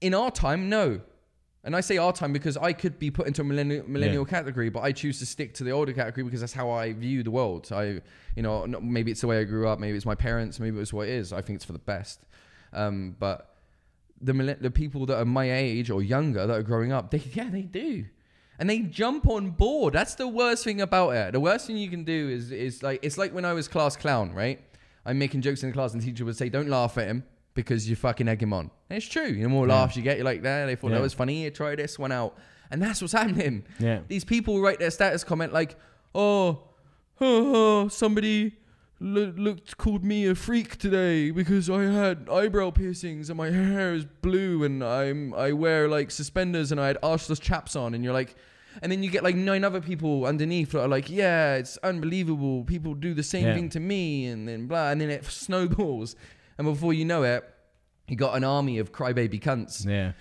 In 0.00 0.14
our 0.14 0.30
time, 0.30 0.68
no. 0.68 1.00
And 1.62 1.76
I 1.76 1.82
say 1.82 1.98
our 1.98 2.12
time 2.12 2.32
because 2.32 2.56
I 2.56 2.72
could 2.72 2.98
be 2.98 3.10
put 3.10 3.26
into 3.26 3.42
a 3.42 3.44
millennial, 3.44 3.84
millennial 3.86 4.24
category, 4.24 4.70
but 4.70 4.80
I 4.80 4.92
choose 4.92 5.18
to 5.18 5.26
stick 5.26 5.52
to 5.54 5.64
the 5.64 5.72
older 5.72 5.92
category 5.92 6.24
because 6.24 6.40
that's 6.40 6.54
how 6.54 6.70
I 6.70 6.94
view 6.94 7.22
the 7.22 7.30
world. 7.30 7.68
I, 7.70 8.00
you 8.34 8.42
know, 8.42 8.66
maybe 8.66 9.10
it's 9.10 9.20
the 9.20 9.26
way 9.26 9.40
I 9.40 9.44
grew 9.44 9.68
up, 9.68 9.78
maybe 9.78 9.96
it's 9.96 10.06
my 10.06 10.14
parents, 10.14 10.58
maybe 10.58 10.78
it's 10.78 10.92
what 10.92 11.08
it 11.08 11.12
is. 11.12 11.34
I 11.34 11.42
think 11.42 11.56
it's 11.56 11.64
for 11.64 11.72
the 11.72 11.78
best. 11.78 12.20
Um, 12.72 13.14
but 13.18 13.54
the 14.22 14.32
the 14.60 14.70
people 14.70 15.04
that 15.06 15.18
are 15.18 15.24
my 15.24 15.50
age 15.52 15.90
or 15.90 16.02
younger 16.02 16.46
that 16.46 16.56
are 16.56 16.62
growing 16.62 16.92
up, 16.92 17.10
they 17.10 17.18
yeah, 17.34 17.50
they 17.50 17.62
do. 17.62 18.06
And 18.58 18.68
they 18.68 18.80
jump 18.80 19.26
on 19.26 19.50
board. 19.50 19.94
That's 19.94 20.14
the 20.14 20.28
worst 20.28 20.64
thing 20.64 20.80
about 20.82 21.10
it. 21.10 21.32
The 21.32 21.40
worst 21.40 21.66
thing 21.66 21.76
you 21.76 21.90
can 21.90 22.04
do 22.04 22.28
is 22.30 22.52
is 22.52 22.82
like 22.82 23.00
it's 23.02 23.18
like 23.18 23.34
when 23.34 23.44
I 23.44 23.52
was 23.52 23.68
class 23.68 23.96
clown, 23.96 24.32
right? 24.32 24.60
I'm 25.04 25.18
making 25.18 25.42
jokes 25.42 25.62
in 25.62 25.70
the 25.70 25.74
class 25.74 25.92
and 25.92 26.00
the 26.00 26.06
teacher 26.06 26.24
would 26.24 26.36
say, 26.36 26.48
Don't 26.48 26.68
laugh 26.68 26.96
at 26.96 27.06
him 27.06 27.24
because 27.60 27.88
you 27.88 27.96
fucking 27.96 28.28
egg 28.28 28.42
him 28.42 28.52
on. 28.52 28.70
And 28.88 28.96
it's 28.96 29.06
true. 29.06 29.26
You 29.26 29.42
know, 29.44 29.48
more 29.48 29.66
Yeah. 29.66 29.74
laughs 29.74 29.96
you 29.96 30.02
get, 30.02 30.16
you're 30.16 30.24
like, 30.24 30.42
nah, 30.42 30.66
they 30.66 30.74
thought 30.76 30.88
Yeah. 30.90 30.96
that 30.96 31.02
was 31.02 31.14
funny. 31.14 31.40
Here, 31.42 31.50
try 31.50 31.74
this 31.74 31.98
one 31.98 32.12
out. 32.12 32.36
And 32.70 32.80
that's 32.82 33.00
what's 33.00 33.12
happening. 33.12 33.64
Yeah. 33.78 34.00
These 34.08 34.24
people 34.24 34.60
write 34.60 34.78
their 34.78 34.90
status 34.90 35.24
comment 35.24 35.52
like, 35.52 35.76
oh, 36.14 36.62
oh, 37.20 37.88
somebody 38.02 38.56
lo- 39.00 39.32
looked 39.36 39.76
called 39.78 40.04
me 40.04 40.26
a 40.26 40.34
freak 40.34 40.76
today 40.76 41.30
because 41.30 41.68
I 41.70 41.84
had 41.84 42.28
eyebrow 42.30 42.70
piercings 42.70 43.30
and 43.30 43.36
my 43.36 43.50
hair 43.50 43.92
is 43.94 44.04
blue 44.04 44.62
and 44.64 44.84
I'm 44.84 45.32
I 45.34 45.52
wear 45.52 45.88
like 45.88 46.10
suspenders 46.10 46.70
and 46.70 46.80
I 46.80 46.88
had 46.88 46.98
arseless 47.02 47.40
chaps 47.40 47.74
on 47.76 47.94
and 47.94 48.04
you're 48.04 48.12
like 48.12 48.34
and 48.82 48.92
then 48.92 49.02
you 49.02 49.10
get 49.10 49.24
like 49.24 49.34
nine 49.34 49.64
other 49.64 49.80
people 49.80 50.26
underneath 50.26 50.70
that 50.72 50.82
are 50.82 50.88
like, 50.88 51.10
yeah, 51.10 51.54
it's 51.56 51.76
unbelievable. 51.78 52.62
People 52.64 52.94
do 52.94 53.14
the 53.14 53.22
same 53.24 53.46
Yeah. 53.46 53.54
thing 53.54 53.68
to 53.70 53.80
me 53.80 54.26
and 54.26 54.46
then 54.46 54.66
blah 54.66 54.90
and 54.90 55.00
then 55.00 55.10
it 55.10 55.24
snowballs. 55.46 56.14
And 56.58 56.66
before 56.66 56.92
you 56.92 57.04
know 57.04 57.22
it, 57.22 57.44
you 58.08 58.16
got 58.16 58.36
an 58.36 58.44
army 58.44 58.78
of 58.78 58.92
crybaby 58.92 59.40
cunts. 59.40 59.86
Yeah. 59.86 60.12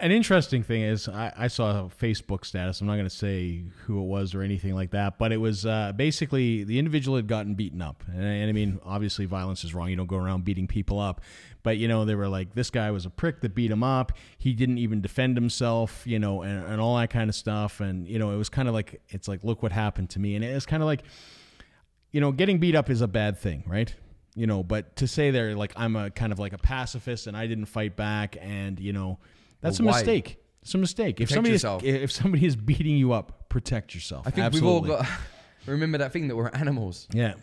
An 0.00 0.10
interesting 0.10 0.64
thing 0.64 0.82
is, 0.82 1.08
I, 1.08 1.32
I 1.36 1.46
saw 1.46 1.84
a 1.84 1.88
Facebook 1.88 2.44
status. 2.44 2.80
I'm 2.80 2.88
not 2.88 2.94
going 2.94 3.08
to 3.08 3.14
say 3.14 3.62
who 3.84 4.00
it 4.00 4.06
was 4.06 4.34
or 4.34 4.42
anything 4.42 4.74
like 4.74 4.90
that, 4.90 5.16
but 5.16 5.30
it 5.30 5.36
was 5.36 5.64
uh, 5.64 5.92
basically 5.94 6.64
the 6.64 6.76
individual 6.76 7.16
had 7.16 7.28
gotten 7.28 7.54
beaten 7.54 7.80
up. 7.80 8.02
And, 8.08 8.24
and 8.24 8.48
I 8.48 8.52
mean, 8.52 8.80
obviously, 8.84 9.26
violence 9.26 9.62
is 9.62 9.72
wrong. 9.72 9.88
You 9.88 9.94
don't 9.94 10.08
go 10.08 10.16
around 10.16 10.44
beating 10.44 10.66
people 10.66 10.98
up. 10.98 11.20
But, 11.62 11.76
you 11.76 11.86
know, 11.86 12.04
they 12.04 12.16
were 12.16 12.26
like, 12.26 12.54
this 12.54 12.68
guy 12.68 12.90
was 12.90 13.06
a 13.06 13.10
prick 13.10 13.42
that 13.42 13.54
beat 13.54 13.70
him 13.70 13.84
up. 13.84 14.10
He 14.38 14.54
didn't 14.54 14.78
even 14.78 15.02
defend 15.02 15.36
himself, 15.36 16.04
you 16.04 16.18
know, 16.18 16.42
and, 16.42 16.64
and 16.64 16.80
all 16.80 16.96
that 16.96 17.10
kind 17.10 17.30
of 17.30 17.36
stuff. 17.36 17.78
And, 17.78 18.08
you 18.08 18.18
know, 18.18 18.32
it 18.32 18.36
was 18.36 18.48
kind 18.48 18.66
of 18.66 18.74
like, 18.74 19.00
it's 19.10 19.28
like, 19.28 19.44
look 19.44 19.62
what 19.62 19.70
happened 19.70 20.10
to 20.10 20.18
me. 20.18 20.34
And 20.34 20.44
it's 20.44 20.66
kind 20.66 20.82
of 20.82 20.88
like, 20.88 21.04
you 22.10 22.20
know, 22.20 22.32
getting 22.32 22.58
beat 22.58 22.74
up 22.74 22.90
is 22.90 23.02
a 23.02 23.08
bad 23.08 23.38
thing, 23.38 23.62
right? 23.68 23.94
You 24.40 24.46
know, 24.46 24.62
but 24.62 24.96
to 24.96 25.06
say 25.06 25.30
they're 25.30 25.54
like 25.54 25.72
I'm 25.76 25.96
a 25.96 26.10
kind 26.10 26.32
of 26.32 26.38
like 26.38 26.54
a 26.54 26.58
pacifist 26.58 27.26
and 27.26 27.36
I 27.36 27.46
didn't 27.46 27.66
fight 27.66 27.94
back, 27.94 28.36
and 28.40 28.80
you 28.80 28.92
know, 28.92 29.18
that's 29.60 29.78
Well, 29.80 29.88
a 29.88 29.92
why? 29.92 29.98
mistake. 29.98 30.38
It's 30.62 30.74
a 30.74 30.78
mistake. 30.78 31.20
if 31.20 31.28
somebody 31.30 31.52
yourself. 31.52 31.82
is 31.84 32.02
if 32.02 32.10
somebody 32.12 32.46
is 32.46 32.56
beating 32.56 32.96
you 32.96 33.12
up, 33.12 33.48
protect 33.50 33.94
yourself. 33.94 34.26
I 34.26 34.30
think 34.30 34.46
Absolutely. 34.46 34.80
we've 34.88 34.90
all 34.90 34.96
got 35.02 35.06
remember 35.66 35.98
that 35.98 36.12
thing 36.12 36.28
that 36.28 36.36
we're 36.36 36.48
animals. 36.50 37.06
yeah, 37.12 37.34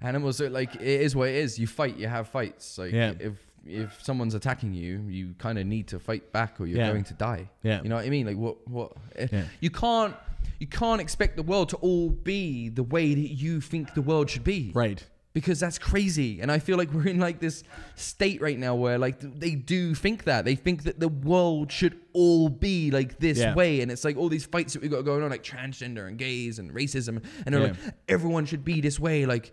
Animals 0.00 0.40
are 0.40 0.48
like 0.48 0.74
it 0.76 0.80
is 1.06 1.14
what 1.14 1.28
it 1.28 1.34
is. 1.34 1.58
You 1.58 1.66
fight, 1.66 1.96
you 1.96 2.08
have 2.08 2.28
fights. 2.28 2.78
Like 2.78 2.92
Yeah. 2.92 3.12
if 3.20 3.34
if 3.66 4.02
someone's 4.02 4.34
attacking 4.34 4.72
you, 4.72 5.00
you 5.08 5.34
kind 5.38 5.58
of 5.58 5.66
need 5.66 5.88
to 5.88 5.98
fight 5.98 6.32
back, 6.32 6.58
or 6.60 6.66
you're 6.66 6.78
Yeah. 6.78 6.90
going 6.92 7.04
to 7.04 7.14
die. 7.14 7.50
Yeah. 7.62 7.82
you 7.82 7.88
know 7.90 7.96
what 7.96 8.06
I 8.06 8.10
mean. 8.10 8.24
Like 8.26 8.36
what 8.38 8.56
what 8.68 8.92
eh, 9.16 9.26
Yeah. 9.30 9.44
you 9.60 9.70
can't 9.70 10.14
you 10.60 10.66
can't 10.66 11.00
expect 11.00 11.36
the 11.36 11.42
world 11.42 11.68
to 11.70 11.76
all 11.76 12.08
be 12.08 12.68
the 12.70 12.82
way 12.84 13.14
that 13.14 13.32
you 13.44 13.60
think 13.60 13.92
the 13.94 14.02
world 14.02 14.30
should 14.30 14.44
be. 14.44 14.70
right. 14.74 15.04
Because 15.34 15.60
that's 15.60 15.78
crazy 15.78 16.40
and 16.40 16.50
i 16.50 16.58
feel 16.58 16.76
like 16.76 16.90
we're 16.92 17.06
in 17.06 17.20
like 17.20 17.38
this 17.38 17.62
state 17.94 18.40
right 18.40 18.58
now 18.58 18.74
where 18.74 18.98
like 18.98 19.18
they 19.20 19.54
do 19.54 19.94
think 19.94 20.24
that 20.24 20.44
they 20.44 20.54
think 20.54 20.82
that 20.84 20.98
the 20.98 21.08
world 21.08 21.70
should 21.70 21.98
all 22.12 22.48
be 22.48 22.90
like 22.90 23.18
this 23.20 23.38
Yeah. 23.38 23.54
way 23.54 23.80
and 23.80 23.90
it's 23.92 24.04
like 24.04 24.16
all 24.16 24.28
these 24.28 24.46
fights 24.46 24.72
that 24.72 24.82
we 24.82 24.88
got 24.88 25.02
going 25.02 25.22
on 25.22 25.30
like 25.30 25.44
transgender 25.44 26.08
and 26.08 26.18
gays 26.18 26.58
and 26.58 26.72
racism 26.74 27.22
and 27.44 27.54
they're 27.54 27.60
Yeah. 27.60 27.66
like 27.84 27.94
everyone 28.08 28.46
should 28.46 28.64
be 28.64 28.80
this 28.80 28.98
way 28.98 29.26
like 29.26 29.52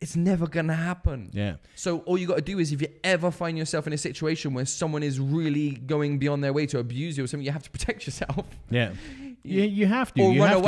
It's 0.00 0.16
never 0.16 0.46
gonna 0.46 0.74
happen. 0.90 1.30
Yeah. 1.32 1.54
So 1.76 2.00
all 2.06 2.18
you 2.18 2.26
got 2.26 2.36
to 2.36 2.42
do 2.52 2.58
is 2.58 2.72
if 2.72 2.82
you 2.82 2.88
ever 3.02 3.30
find 3.30 3.56
yourself 3.56 3.86
in 3.86 3.92
a 3.94 3.96
situation 3.96 4.52
where 4.52 4.66
someone 4.66 5.02
is 5.02 5.18
really 5.18 5.70
going 5.70 6.18
beyond 6.18 6.42
their 6.44 6.52
way 6.52 6.66
to 6.66 6.78
abuse 6.78 7.16
you 7.16 7.24
or 7.24 7.28
something, 7.28 7.46
you 7.46 7.52
have 7.52 7.62
to 7.62 7.70
protect 7.76 8.04
yourself 8.06 8.44
Yeah. 8.70 8.90
You, 9.46 9.62
you 9.62 9.86
have 9.86 10.12
to. 10.14 10.22
or 10.22 10.32
you 10.32 10.40
run 10.40 10.48
have 10.50 10.58
to. 10.58 10.64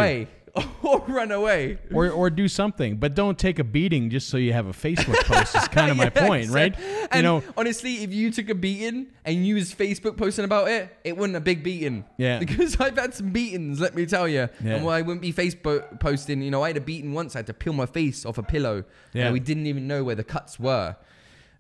or 0.82 1.00
run 1.08 1.30
away. 1.32 1.78
Or, 1.92 2.10
or 2.10 2.30
do 2.30 2.48
something, 2.48 2.96
but 2.96 3.14
don't 3.14 3.38
take 3.38 3.58
a 3.58 3.64
beating 3.64 4.10
just 4.10 4.28
so 4.28 4.36
you 4.36 4.52
have 4.52 4.66
a 4.66 4.72
Facebook 4.72 5.22
post. 5.24 5.54
Is 5.54 5.68
kind 5.68 5.90
of 5.90 5.96
my 5.98 6.04
Yeah, 6.14 6.26
point, 6.26 6.50
right? 6.50 6.72
exact- 6.72 6.80
You 6.80 7.08
And 7.12 7.24
know, 7.24 7.42
honestly, 7.56 8.02
if 8.02 8.12
you 8.12 8.30
took 8.30 8.48
a 8.48 8.54
beating 8.54 9.06
and 9.24 9.46
you 9.46 9.56
was 9.56 9.74
Facebook 9.74 10.16
posting 10.16 10.44
about 10.44 10.68
it, 10.68 10.96
it 11.04 11.16
wasn't 11.16 11.36
a 11.36 11.40
big 11.40 11.62
beating. 11.62 12.04
Yeah. 12.16 12.38
Because 12.38 12.76
I've 12.80 12.96
had 12.96 13.12
some 13.14 13.30
beatings, 13.30 13.80
let 13.80 13.94
me 13.94 14.06
tell 14.06 14.26
you. 14.26 14.48
Yeah. 14.64 14.76
And 14.76 14.84
why 14.84 14.98
I 14.98 15.02
wouldn't 15.02 15.22
be 15.22 15.32
Facebook 15.32 16.00
posting, 16.00 16.40
you 16.42 16.50
know, 16.50 16.62
I 16.62 16.68
had 16.68 16.76
a 16.76 16.80
beating 16.80 17.12
once. 17.12 17.36
I 17.36 17.40
had 17.40 17.46
to 17.48 17.54
peel 17.54 17.72
my 17.72 17.86
face 17.86 18.24
off 18.24 18.38
a 18.38 18.42
pillow. 18.42 18.84
Yeah. 19.12 19.24
And 19.24 19.32
we 19.32 19.40
didn't 19.40 19.66
even 19.66 19.86
know 19.86 20.04
where 20.04 20.14
the 20.14 20.24
cuts 20.24 20.58
were. 20.58 20.96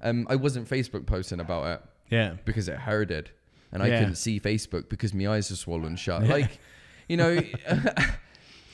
Um, 0.02 0.26
I 0.30 0.36
wasn't 0.36 0.68
Facebook 0.68 1.06
posting 1.06 1.40
about 1.40 1.66
it 1.66 1.82
yeah, 2.10 2.34
because 2.44 2.68
it 2.68 2.76
hurted. 2.76 3.30
And 3.72 3.82
I 3.82 3.90
couldn't 3.90 4.14
see 4.16 4.38
Facebook 4.40 4.88
because 4.88 5.12
my 5.12 5.26
eyes 5.28 5.50
are 5.50 5.56
swollen 5.56 5.96
shut. 5.96 6.22
Like, 6.26 6.58
you 7.08 7.16
know, 7.16 7.40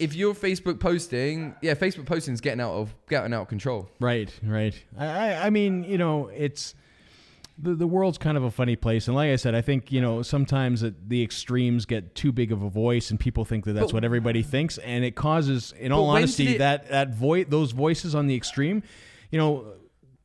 if 0.03 0.15
you're 0.15 0.35
Facebook 0.35 0.81
posting, 0.81 1.55
yeah, 1.63 1.75
Facebook 1.75 2.07
posting 2.07 2.35
is 2.35 2.41
getting 2.41 2.61
out 2.61 2.73
of 2.75 2.95
getting 3.09 3.33
out 3.33 3.43
of 3.43 3.49
control. 3.49 3.89
right, 4.01 4.31
right. 4.43 4.75
I, 4.99 5.35
I, 5.35 5.51
mean, 5.51 5.85
you 5.85 5.99
know, 5.99 6.29
it's 6.29 6.75
the 7.59 7.75
the 7.75 7.87
world's 7.87 8.19
kind 8.19 8.37
of 8.37 8.43
a 8.43 8.51
funny 8.51 8.77
place, 8.77 9.07
and 9.07 9.15
like 9.15 9.31
I 9.31 9.37
said, 9.37 9.55
I 9.55 9.61
think 9.61 9.93
you 9.93 10.01
know 10.01 10.23
sometimes 10.23 10.83
it, 10.83 11.09
the 11.09 11.23
extremes 11.23 11.85
get 11.87 12.15
too 12.15 12.33
big 12.33 12.51
of 12.51 12.63
a 12.63 12.69
voice, 12.71 13.11
and 13.11 13.21
people 13.21 13.45
think 13.45 13.65
that 13.67 13.75
that's 13.75 13.87
But- 13.87 13.95
what 13.95 14.05
everybody 14.05 14.43
thinks, 14.43 14.79
and 14.79 15.05
it 15.05 15.15
causes, 15.15 15.73
in 15.79 15.93
all 15.93 16.11
honesty, 16.11 16.55
it- 16.55 16.59
that 16.59 16.89
that 16.91 17.15
voice, 17.15 17.47
those 17.49 17.73
voices 17.73 18.15
on 18.15 18.27
the 18.27 18.35
extreme, 18.35 18.83
you 19.31 19.39
know. 19.39 19.75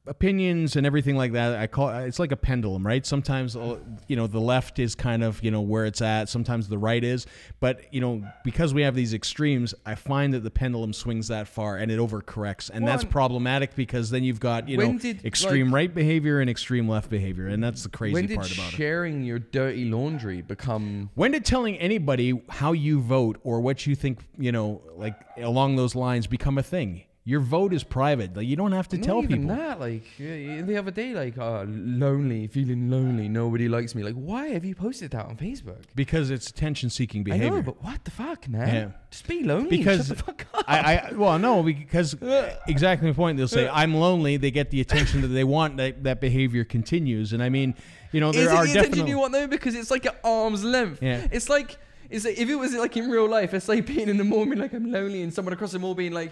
Opinions 0.08 0.76
and 0.76 0.86
everything 0.86 1.16
like 1.16 1.34
that 1.34 1.58
i 1.60 1.68
call 1.68 1.90
it's 1.90 2.20
like 2.20 2.32
a 2.32 2.38
pendulum 2.38 2.86
right? 2.86 3.06
Sometimes 3.06 3.56
uh, 3.56 3.78
you 4.08 4.16
know 4.16 4.28
the 4.28 4.40
left 4.40 4.80
is 4.80 4.96
kind 4.96 5.24
of 5.24 5.44
you 5.44 5.52
know 5.52 5.62
where 5.62 5.86
it's 5.86 6.02
at. 6.02 6.30
Sometimes 6.30 6.68
the 6.70 6.78
right 6.78 7.04
is. 7.04 7.26
But 7.60 7.94
you 7.94 8.02
know 8.02 8.24
because 8.44 8.74
we 8.74 8.82
have 8.84 8.96
these 8.96 9.14
extremes 9.14 9.74
i 9.86 9.96
find 9.96 10.34
that 10.34 10.42
the 10.42 10.52
pendulum 10.52 10.94
swings 10.94 11.28
that 11.28 11.48
far 11.48 11.78
and 11.78 11.92
it 11.92 12.00
overcorrects. 12.00 12.70
And 12.74 12.88
that's 12.88 13.04
Well, 13.04 13.12
problematic 13.12 13.76
because 13.76 14.10
then 14.10 14.24
you've 14.24 14.40
got 14.40 14.68
you 14.70 14.78
know 14.78 14.98
did, 14.98 15.26
extreme 15.26 15.68
like- 15.68 15.74
right 15.76 15.94
behavior 15.96 16.40
and 16.40 16.50
extreme 16.50 16.88
left 16.88 17.10
behavior. 17.10 17.48
And 17.48 17.64
that's 17.64 17.84
the 17.84 17.90
crazy 17.90 18.14
when 18.14 18.26
did 18.28 18.38
part 18.38 18.52
about 18.54 18.74
it. 18.74 18.76
sharing 18.76 19.24
your 19.24 19.40
dirty 19.40 19.86
laundry 19.86 20.42
become 20.42 21.10
when 21.16 21.32
did 21.32 21.44
telling 21.46 21.78
anybody 21.78 22.40
how 22.50 22.72
you 22.72 23.02
vote 23.02 23.40
or 23.44 23.60
what 23.62 23.86
you 23.86 23.96
think, 23.96 24.20
you 24.38 24.52
know, 24.52 24.82
like 24.96 25.16
along 25.38 25.76
those 25.76 25.96
lines 25.96 26.28
become 26.28 26.58
a 26.58 26.64
thing? 26.64 27.04
Your 27.30 27.42
vote 27.42 27.74
is 27.74 27.84
private. 27.84 28.38
Like 28.38 28.48
you 28.48 28.56
don't 28.56 28.72
have 28.72 28.88
to 28.88 28.98
Not 28.98 29.06
tell 29.06 29.22
even 29.22 29.42
people. 29.42 29.56
that 29.58 29.82
like 29.82 30.06
uh, 30.18 30.66
the 30.66 30.78
other 30.80 30.92
day 30.92 31.14
like 31.14 31.38
oh, 31.38 31.66
lonely 31.68 32.48
feeling 32.48 32.90
lonely 32.90 33.28
nobody 33.28 33.68
likes 33.68 33.94
me 33.96 34.02
like 34.04 34.14
why 34.16 34.48
have 34.56 34.64
you 34.64 34.74
posted 34.76 35.12
that 35.12 35.26
on 35.26 35.36
facebook 35.36 35.82
Because 35.94 36.30
it's 36.30 36.50
attention 36.50 36.90
seeking 36.90 37.24
behavior. 37.24 37.48
i 37.48 37.50
know 37.58 37.62
but 37.62 37.84
what 37.84 38.04
the 38.06 38.12
fuck 38.12 38.48
man 38.48 38.68
Yeah. 38.74 38.92
just 39.12 39.28
be 39.28 39.44
lonely 39.44 39.70
Because 39.78 40.08
shut 40.08 40.18
the 40.18 40.24
fuck 40.24 40.46
up 40.54 40.64
I, 40.70 40.78
I 41.10 41.14
well 41.14 41.38
no 41.38 41.64
because 41.64 42.16
exactly 42.68 43.10
the 43.12 43.16
point 43.16 43.38
they'll 43.38 43.48
say 43.48 43.68
I'm 43.68 43.94
lonely 43.94 44.38
they 44.38 44.52
get 44.52 44.72
the 44.72 44.80
attention 44.82 45.20
that 45.22 45.28
they 45.40 45.44
want 45.44 45.76
that 45.78 46.04
that 46.06 46.22
behavior 46.22 46.64
continues 46.64 47.34
and 47.34 47.44
I 47.44 47.50
mean 47.50 47.76
you 48.14 48.22
know 48.22 48.32
there 48.32 48.44
is 48.44 48.48
it 48.48 48.56
are 48.56 48.64
the 48.66 48.72
attention 48.72 48.90
definitely 48.92 49.12
you 49.12 49.20
want 49.20 49.34
though 49.34 49.48
because 49.48 49.76
it's 49.76 49.92
like 49.92 50.06
at 50.06 50.18
arm's 50.24 50.64
length 50.64 51.04
Yeah. 51.04 51.28
it's 51.32 51.50
like 51.50 51.78
it's 52.10 52.24
like, 52.24 52.38
if 52.40 52.48
it 52.50 52.56
was 52.56 52.74
like 52.74 52.96
in 52.96 53.10
real 53.10 53.28
life 53.28 53.54
it's 53.54 53.68
like 53.68 53.86
being 53.86 54.08
in 54.08 54.16
the 54.16 54.24
mall 54.24 54.46
being 54.46 54.60
like 54.60 54.74
i'm 54.74 54.90
lonely 54.92 55.22
and 55.24 55.34
someone 55.34 55.52
across 55.54 55.74
the 55.74 55.80
mall 55.80 55.94
being 55.94 56.14
like 56.14 56.32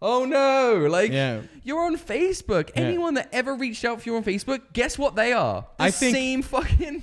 Oh 0.00 0.24
no! 0.24 0.86
Like 0.88 1.10
Yeah. 1.10 1.40
you're 1.64 1.80
on 1.84 1.96
Facebook. 1.96 2.70
Yeah. 2.74 2.82
Anyone 2.82 3.14
that 3.14 3.28
ever 3.32 3.54
reached 3.54 3.84
out 3.84 4.00
for 4.02 4.08
you 4.08 4.16
on 4.16 4.22
Facebook, 4.24 4.60
guess 4.72 4.96
what 4.98 5.16
they 5.16 5.32
are? 5.32 5.66
The 5.78 5.84
I 5.84 5.90
think- 5.90 6.14
same 6.14 6.42
fucking. 6.42 7.02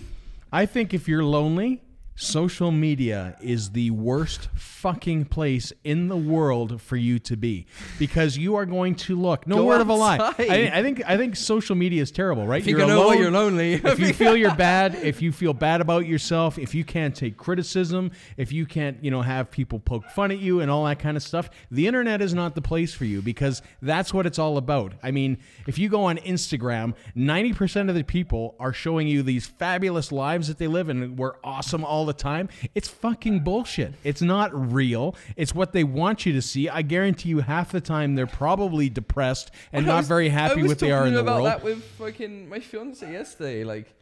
I 0.51 0.65
think 0.65 0.93
if 0.93 1.07
you're 1.07 1.23
lonely, 1.23 1.81
social 2.15 2.71
media 2.71 3.35
is 3.41 3.71
the 3.71 3.91
worst 3.91 4.47
fucking 4.55 5.25
place 5.25 5.73
in 5.83 6.07
the 6.07 6.15
world 6.15 6.81
for 6.81 6.95
you 6.95 7.19
to 7.19 7.35
be 7.35 7.65
because 7.99 8.37
you 8.37 8.55
are 8.55 8.65
going 8.65 8.95
to 8.95 9.15
look. 9.15 9.45
No 9.45 9.57
Go 9.57 9.65
word 9.65 9.81
of 9.81 9.89
a 9.89 9.93
lie. 9.93 10.17
I, 10.19 10.71
I 10.73 10.81
think 10.81 11.03
I 11.05 11.17
think 11.17 11.35
social 11.35 11.75
media 11.75 12.01
is 12.01 12.11
terrible, 12.11 12.47
right? 12.47 12.61
If 12.61 12.67
you 12.67 12.77
know 12.77 13.07
why 13.07 13.15
you're 13.15 13.31
lonely. 13.31 13.73
if 13.73 13.99
you 13.99 14.13
feel 14.13 14.37
you're 14.37 14.55
bad, 14.55 14.95
if 14.95 15.21
you 15.21 15.31
feel 15.31 15.53
bad 15.53 15.81
about 15.81 16.07
yourself, 16.07 16.57
if 16.57 16.73
you 16.73 16.85
can't 16.85 17.15
take 17.15 17.35
criticism, 17.35 18.11
if 18.37 18.51
you 18.51 18.65
can't, 18.65 19.03
you 19.03 19.11
know, 19.11 19.21
have 19.21 19.51
people 19.51 19.79
poke 19.79 20.09
fun 20.11 20.31
at 20.31 20.39
you 20.39 20.61
and 20.61 20.71
all 20.71 20.85
that 20.85 20.99
kind 20.99 21.17
of 21.17 21.23
stuff, 21.23 21.49
the 21.69 21.87
internet 21.87 22.21
is 22.21 22.33
not 22.33 22.55
the 22.55 22.61
place 22.61 22.93
for 22.93 23.05
you 23.05 23.21
because 23.21 23.61
that's 23.81 24.13
what 24.13 24.25
it's 24.25 24.39
all 24.39 24.57
about. 24.57 24.93
I 25.03 25.11
mean, 25.11 25.39
if 25.67 25.77
you 25.77 25.89
go 25.89 26.05
on 26.05 26.17
Instagram, 26.17 26.93
90% 27.15 27.89
of 27.89 27.95
the 27.95 28.03
people 28.03 28.55
are 28.59 28.71
showing 28.71 29.07
you 29.07 29.21
these 29.21 29.45
fabulous 29.47 30.11
lives 30.11 30.47
that 30.47 30.57
they 30.57 30.67
live 30.67 30.87
and 30.87 31.17
we're 31.17 31.35
awesome 31.43 31.83
all 31.83 32.04
the 32.05 32.13
time. 32.13 32.49
It's 32.73 32.87
fucking 32.87 33.41
bullshit. 33.41 33.93
It's 34.03 34.21
not 34.21 34.51
real. 34.73 35.15
It's 35.35 35.53
what 35.53 35.73
they 35.73 35.83
want 35.83 36.25
you 36.25 36.33
to 36.33 36.41
see. 36.41 36.69
I 36.69 36.81
guarantee 36.81 37.29
you 37.29 37.39
half 37.39 37.71
the 37.71 37.81
time 37.81 38.15
they're 38.15 38.27
probably 38.27 38.89
depressed 38.89 39.51
and 39.73 39.85
I 39.85 39.89
not 39.89 39.97
was- 39.97 40.07
very 40.07 40.29
happy 40.29 40.63
with 40.63 40.79
they 40.79 40.91
are 40.91 41.05
in 41.07 41.13
the 41.13 41.19
about 41.21 41.35
world. 41.43 41.47
that 41.47 41.63
with 41.63 41.83
fucking 41.83 42.47
my 42.49 42.59
fiance 42.59 43.11
yesterday. 43.11 43.63
Like, 43.63 43.93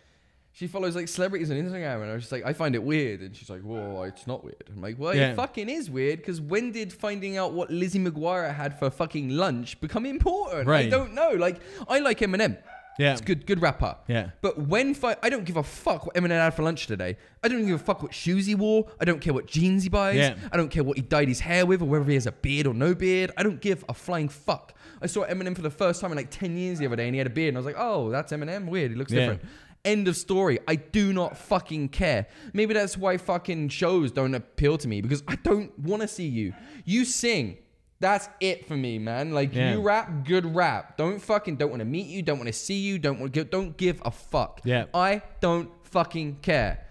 she 0.56 0.68
follows 0.68 0.96
like 0.96 1.08
celebrities 1.08 1.50
on 1.50 1.58
Instagram, 1.58 2.04
and 2.04 2.12
I 2.12 2.14
was 2.14 2.22
just 2.24 2.32
like, 2.32 2.46
I 2.46 2.54
find 2.54 2.76
it 2.76 2.84
weird, 2.84 3.22
and 3.22 3.36
she's 3.36 3.50
like, 3.50 3.62
Whoa, 3.62 4.04
it's 4.04 4.28
not 4.28 4.44
weird. 4.44 4.64
I'm 4.76 4.82
like, 4.84 5.00
Well, 5.00 5.16
Yeah. 5.16 5.32
it 5.32 5.36
fucking 5.36 5.68
is 5.68 5.90
weird 5.90 6.20
because 6.20 6.40
when 6.40 6.72
did 6.72 6.94
finding 6.94 7.38
out 7.38 7.54
what 7.54 7.72
Lizzie 7.72 7.98
McGuire 7.98 8.54
had 8.54 8.78
for 8.78 8.92
fucking 8.92 9.30
lunch 9.30 9.82
become 9.82 10.06
important? 10.06 10.70
I 10.70 10.90
don't 10.90 11.14
know. 11.16 11.32
Like, 11.32 11.60
I 11.88 11.98
like 12.00 12.20
Eminem. 12.20 12.58
Yeah. 13.00 13.14
It's 13.14 13.22
good, 13.22 13.46
good 13.46 13.62
rapper. 13.62 13.96
Yeah. 14.08 14.30
But 14.42 14.60
when 14.60 14.94
fi- 14.94 15.16
I 15.24 15.30
don't 15.30 15.46
give 15.46 15.58
a 15.58 15.64
fuck 15.64 16.06
what 16.06 16.16
Eminem 16.16 16.30
had 16.40 16.54
for 16.54 16.64
lunch 16.64 16.86
today. 16.88 17.18
I 17.44 17.48
don't 17.48 17.66
give 17.66 17.76
a 17.82 17.84
fuck 17.84 18.04
what 18.04 18.14
shoes 18.14 18.46
he 18.46 18.56
wore. 18.56 18.86
I 19.00 19.06
don't 19.06 19.20
care 19.20 19.34
what 19.34 19.48
jeans 19.48 19.84
he 19.84 19.90
buys. 19.90 20.16
Yeah. 20.18 20.36
I 20.52 20.58
don't 20.58 20.70
care 20.70 20.84
what 20.84 20.98
he 20.98 21.02
dyed 21.04 21.28
his 21.28 21.40
hair 21.40 21.66
with 21.66 21.82
or 21.82 21.86
whether 21.86 22.06
he 22.06 22.14
has 22.14 22.28
a 22.28 22.32
beard 22.32 22.68
or 22.68 22.74
no 22.74 22.94
beard. 22.94 23.32
I 23.38 23.44
don't 23.44 23.60
give 23.60 23.84
a 23.90 23.94
flying 23.94 24.30
fuck. 24.30 24.74
I 25.02 25.08
saw 25.08 25.26
Eminem 25.26 25.56
for 25.56 25.62
the 25.64 25.72
first 25.72 26.02
time 26.02 26.12
in 26.12 26.18
like 26.18 26.30
10 26.30 26.56
years 26.56 26.80
the 26.80 26.86
other 26.86 26.96
day 26.96 27.06
and 27.08 27.16
he 27.16 27.18
had 27.18 27.28
a 27.28 27.32
beard 27.32 27.50
and 27.50 27.58
I 27.58 27.60
was 27.60 27.66
like, 27.66 27.76
oh, 27.78 28.10
that's 28.10 28.32
Eminem? 28.32 28.68
Weird. 28.68 28.92
He 28.92 28.98
looks 28.98 29.12
Yeah. 29.12 29.20
different. 29.22 29.42
End 29.86 30.08
of 30.08 30.16
story. 30.16 30.60
I 30.66 30.76
do 30.76 31.12
not 31.12 31.36
fucking 31.38 31.90
care. 31.90 32.28
Maybe 32.54 32.74
that's 32.74 32.98
why 32.98 33.18
fucking 33.18 33.68
shows 33.70 34.12
don't 34.14 34.34
appeal 34.34 34.78
to 34.78 34.88
me 34.88 35.02
because 35.02 35.24
I 35.28 35.36
don't 35.36 35.78
want 35.80 36.04
to 36.04 36.08
see 36.08 36.28
you. 36.28 36.54
You 36.86 37.04
sing. 37.04 37.58
That's 38.04 38.28
it 38.42 38.68
for 38.68 38.76
me, 38.76 39.00
man. 39.00 39.32
Like 39.32 39.56
Yeah. 39.56 39.72
you 39.72 39.82
rap, 39.82 40.26
good 40.26 40.54
rap. 40.54 40.98
Don't 40.98 41.20
fucking 41.22 41.56
don't 41.56 41.70
want 41.70 41.80
to 41.80 41.86
meet 41.86 42.08
you. 42.08 42.22
Don't 42.22 42.38
want 42.38 42.48
to 42.48 42.54
see 42.54 42.80
you. 42.80 43.00
Don't 43.00 43.18
want 43.18 43.34
to 43.34 43.46
don't 43.46 43.78
give 43.78 44.02
a 44.04 44.12
fuck. 44.12 44.60
Yeah. 44.66 44.86
I 44.94 45.22
don't 45.40 45.70
fucking 45.84 46.40
care. 46.42 46.82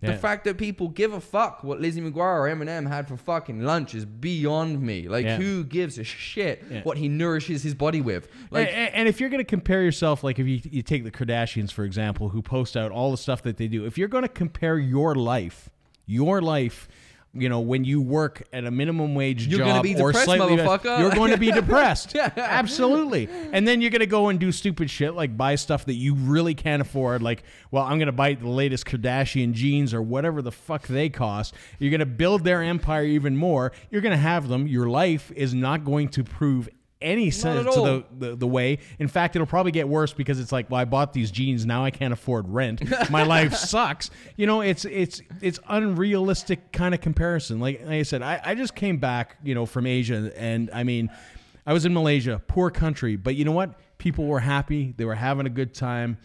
The 0.00 0.16
fact 0.16 0.44
that 0.44 0.56
people 0.58 0.86
give 0.88 1.12
a 1.12 1.20
fuck 1.20 1.64
what 1.64 1.80
Lizzie 1.80 2.00
McGuire 2.00 2.16
or 2.38 2.48
Eminem 2.48 2.86
had 2.88 3.08
for 3.08 3.16
fucking 3.16 3.62
lunch 3.62 3.94
is 3.96 4.06
beyond 4.06 4.80
me. 4.80 5.08
Like, 5.08 5.24
Yeah. 5.26 5.36
who 5.38 5.64
gives 5.64 5.98
a 5.98 6.04
shit 6.04 6.64
Yeah. 6.70 6.82
what 6.84 6.96
he 6.98 7.08
nourishes 7.08 7.62
his 7.64 7.74
body 7.74 8.00
with? 8.00 8.28
Like, 8.52 8.68
Like, 8.68 8.90
and, 8.94 9.08
if 9.08 9.20
you're 9.20 9.28
going 9.28 9.44
to 9.44 9.50
compare 9.56 9.82
yourself, 9.82 10.22
like 10.24 10.38
if 10.38 10.46
you, 10.46 10.60
you 10.70 10.82
take 10.82 11.02
the 11.04 11.10
Kardashians, 11.10 11.70
for 11.72 11.84
example, 11.84 12.28
who 12.30 12.40
post 12.42 12.76
out 12.78 12.92
all 12.92 13.10
the 13.10 13.18
stuff 13.18 13.42
that 13.42 13.56
they 13.58 13.66
do, 13.68 13.84
if 13.84 13.98
you're 13.98 14.08
going 14.08 14.22
to 14.22 14.28
compare 14.28 14.78
your 14.78 15.14
life, 15.16 15.68
your 16.06 16.40
life, 16.40 16.88
you 17.32 17.48
know, 17.48 17.60
when 17.60 17.84
you 17.84 18.00
work 18.00 18.42
at 18.52 18.64
a 18.64 18.70
minimum 18.70 19.14
wage 19.14 19.46
You're 19.46 19.60
job 19.60 19.68
gonna 19.68 19.82
be 19.82 19.94
or 19.94 20.08
depressed, 20.08 20.24
slightly, 20.24 20.56
motherfucker. 20.56 20.98
you're 20.98 21.12
going 21.12 21.30
to 21.30 21.36
be 21.36 21.52
depressed. 21.52 22.12
Yeah. 22.14 22.30
Absolutely. 22.36 23.28
And 23.52 23.68
then 23.68 23.80
you're 23.80 23.90
going 23.90 24.00
to 24.00 24.06
go 24.06 24.28
and 24.28 24.40
do 24.40 24.50
stupid 24.50 24.90
shit 24.90 25.14
like 25.14 25.36
buy 25.36 25.54
stuff 25.54 25.86
that 25.86 25.94
you 25.94 26.14
really 26.14 26.54
can't 26.54 26.82
afford. 26.82 27.22
Like, 27.22 27.44
well, 27.70 27.84
I'm 27.84 27.98
going 27.98 28.06
to 28.06 28.12
buy 28.12 28.34
the 28.34 28.48
latest 28.48 28.84
Kardashian 28.86 29.52
jeans 29.52 29.94
or 29.94 30.02
whatever 30.02 30.42
the 30.42 30.52
fuck 30.52 30.88
they 30.88 31.08
cost. 31.08 31.54
You're 31.78 31.90
going 31.90 32.00
to 32.00 32.06
build 32.06 32.42
their 32.42 32.62
empire 32.62 33.04
even 33.04 33.36
more. 33.36 33.72
You're 33.90 34.02
going 34.02 34.10
to 34.10 34.18
have 34.18 34.48
them. 34.48 34.66
Your 34.66 34.88
life 34.88 35.30
is 35.36 35.54
not 35.54 35.84
going 35.84 36.08
to 36.10 36.24
prove 36.24 36.68
any 37.02 37.30
sense 37.30 37.74
to 37.74 37.80
the, 37.80 38.04
the 38.30 38.36
the 38.36 38.46
way. 38.46 38.78
In 38.98 39.08
fact, 39.08 39.34
it'll 39.36 39.46
probably 39.46 39.72
get 39.72 39.88
worse 39.88 40.12
because 40.12 40.38
it's 40.38 40.52
like, 40.52 40.70
well, 40.70 40.80
I 40.80 40.84
bought 40.84 41.12
these 41.12 41.30
jeans, 41.30 41.64
now 41.66 41.84
I 41.84 41.90
can't 41.90 42.12
afford 42.12 42.48
rent. 42.48 42.82
My 43.10 43.22
life 43.36 43.54
sucks. 43.54 44.10
You 44.36 44.46
know, 44.46 44.60
it's 44.60 44.84
it's 44.84 45.22
it's 45.40 45.58
unrealistic 45.68 46.72
kind 46.72 46.94
of 46.94 47.00
comparison. 47.00 47.60
Like, 47.60 47.80
like 47.80 47.90
I 47.90 48.02
said, 48.02 48.22
I, 48.22 48.40
I 48.44 48.54
just 48.54 48.74
came 48.74 48.98
back, 48.98 49.36
you 49.42 49.54
know, 49.54 49.66
from 49.66 49.86
Asia, 49.86 50.32
and 50.36 50.70
I 50.72 50.84
mean, 50.84 51.10
I 51.66 51.72
was 51.72 51.84
in 51.84 51.94
Malaysia, 51.94 52.40
poor 52.46 52.70
country, 52.70 53.16
but 53.16 53.34
you 53.34 53.44
know 53.44 53.52
what? 53.52 53.78
People 53.98 54.26
were 54.26 54.40
happy. 54.40 54.94
They 54.96 55.04
were 55.04 55.14
having 55.14 55.46
a 55.46 55.50
good 55.50 55.74
time. 55.74 56.18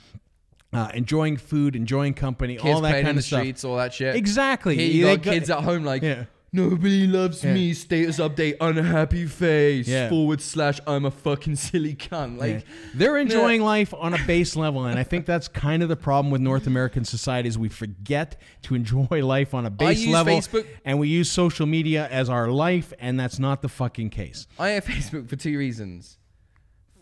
Uh, 0.74 0.90
enjoying 0.94 1.38
food, 1.38 1.74
enjoying 1.74 2.14
company, 2.14 2.56
kids 2.58 2.66
all 2.76 2.82
that 2.82 2.92
kind 2.96 3.08
in 3.08 3.16
the 3.16 3.20
of 3.20 3.24
stuff. 3.26 3.40
streets, 3.40 3.64
all 3.64 3.78
that 3.78 3.94
shit. 3.94 4.14
Exactly. 4.18 4.76
Here 4.76 4.88
you 4.88 5.06
They 5.06 5.16
got 5.16 5.24
got- 5.24 5.32
kids 5.34 5.50
at 5.50 5.64
home 5.64 5.86
like, 5.86 6.02
Yeah. 6.04 6.26
Nobody 6.56 7.06
loves 7.08 7.44
Yeah. 7.44 7.54
me. 7.54 7.74
Status 7.74 8.18
update, 8.20 8.56
unhappy 8.62 9.26
face. 9.26 9.88
Yeah. 9.88 10.10
Forward 10.10 10.42
slash, 10.42 10.80
I'm 10.88 11.06
a 11.06 11.12
fucking 11.12 11.56
silly 11.58 11.96
cunt. 11.96 12.40
Like, 12.40 12.54
Yeah. 12.54 12.74
they're 12.94 13.18
enjoying 13.18 13.62
life 13.62 13.94
on 13.94 14.14
a 14.14 14.26
base 14.26 14.56
level, 14.56 14.86
and 14.86 14.98
I 14.98 15.04
think 15.04 15.26
that's 15.26 15.48
kind 15.48 15.84
of 15.84 15.90
the 15.90 15.96
problem 15.96 16.32
with 16.32 16.42
North 16.42 16.68
American 16.68 17.04
society 17.06 17.50
is 17.50 17.58
we 17.58 17.70
forget 17.70 18.40
to 18.64 18.76
enjoy 18.76 19.08
life 19.26 19.54
on 19.54 19.66
a 19.66 19.70
base 19.70 20.02
use 20.02 20.14
level, 20.14 20.38
Facebook- 20.38 20.68
and 20.86 20.98
we 21.00 21.08
use 21.10 21.30
social 21.32 21.66
media 21.66 22.08
as 22.10 22.30
our 22.30 22.50
life, 22.50 22.94
and 23.00 23.20
that's 23.20 23.38
not 23.40 23.62
the 23.62 23.70
fucking 23.70 24.10
case. 24.10 24.48
I 24.58 24.70
have 24.70 24.86
Facebook 24.86 25.30
for 25.30 25.36
two 25.36 25.58
reasons. 25.58 26.18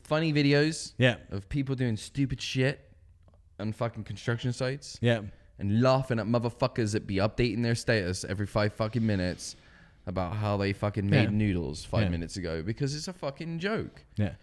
funny 0.05 0.33
videos 0.33 0.91
Yeah. 0.97 1.15
of 1.31 1.47
people 1.47 1.75
doing 1.75 1.95
stupid 1.95 2.41
shit 2.41 2.81
on 3.57 3.71
fucking 3.71 4.03
construction 4.03 4.51
sites 4.51 4.97
Yeah. 5.01 5.21
And 5.59 5.81
laughing 5.81 6.19
at 6.19 6.25
motherfuckers 6.25 6.93
that 6.93 7.05
be 7.07 7.15
updating 7.17 7.63
their 7.63 7.75
status 7.75 8.23
every 8.25 8.47
five 8.47 8.73
fucking 8.73 9.05
minutes 9.05 9.55
about 10.07 10.35
how 10.35 10.57
they 10.57 10.73
fucking 10.73 11.09
made 11.09 11.23
Yeah. 11.23 11.29
noodles 11.29 11.85
five 11.85 12.03
Yeah. 12.03 12.09
minutes 12.09 12.35
ago 12.37 12.61
because 12.61 12.95
it's 12.95 13.07
a 13.07 13.13
fucking 13.13 13.59
joke. 13.59 14.03
Yeah. 14.17 14.33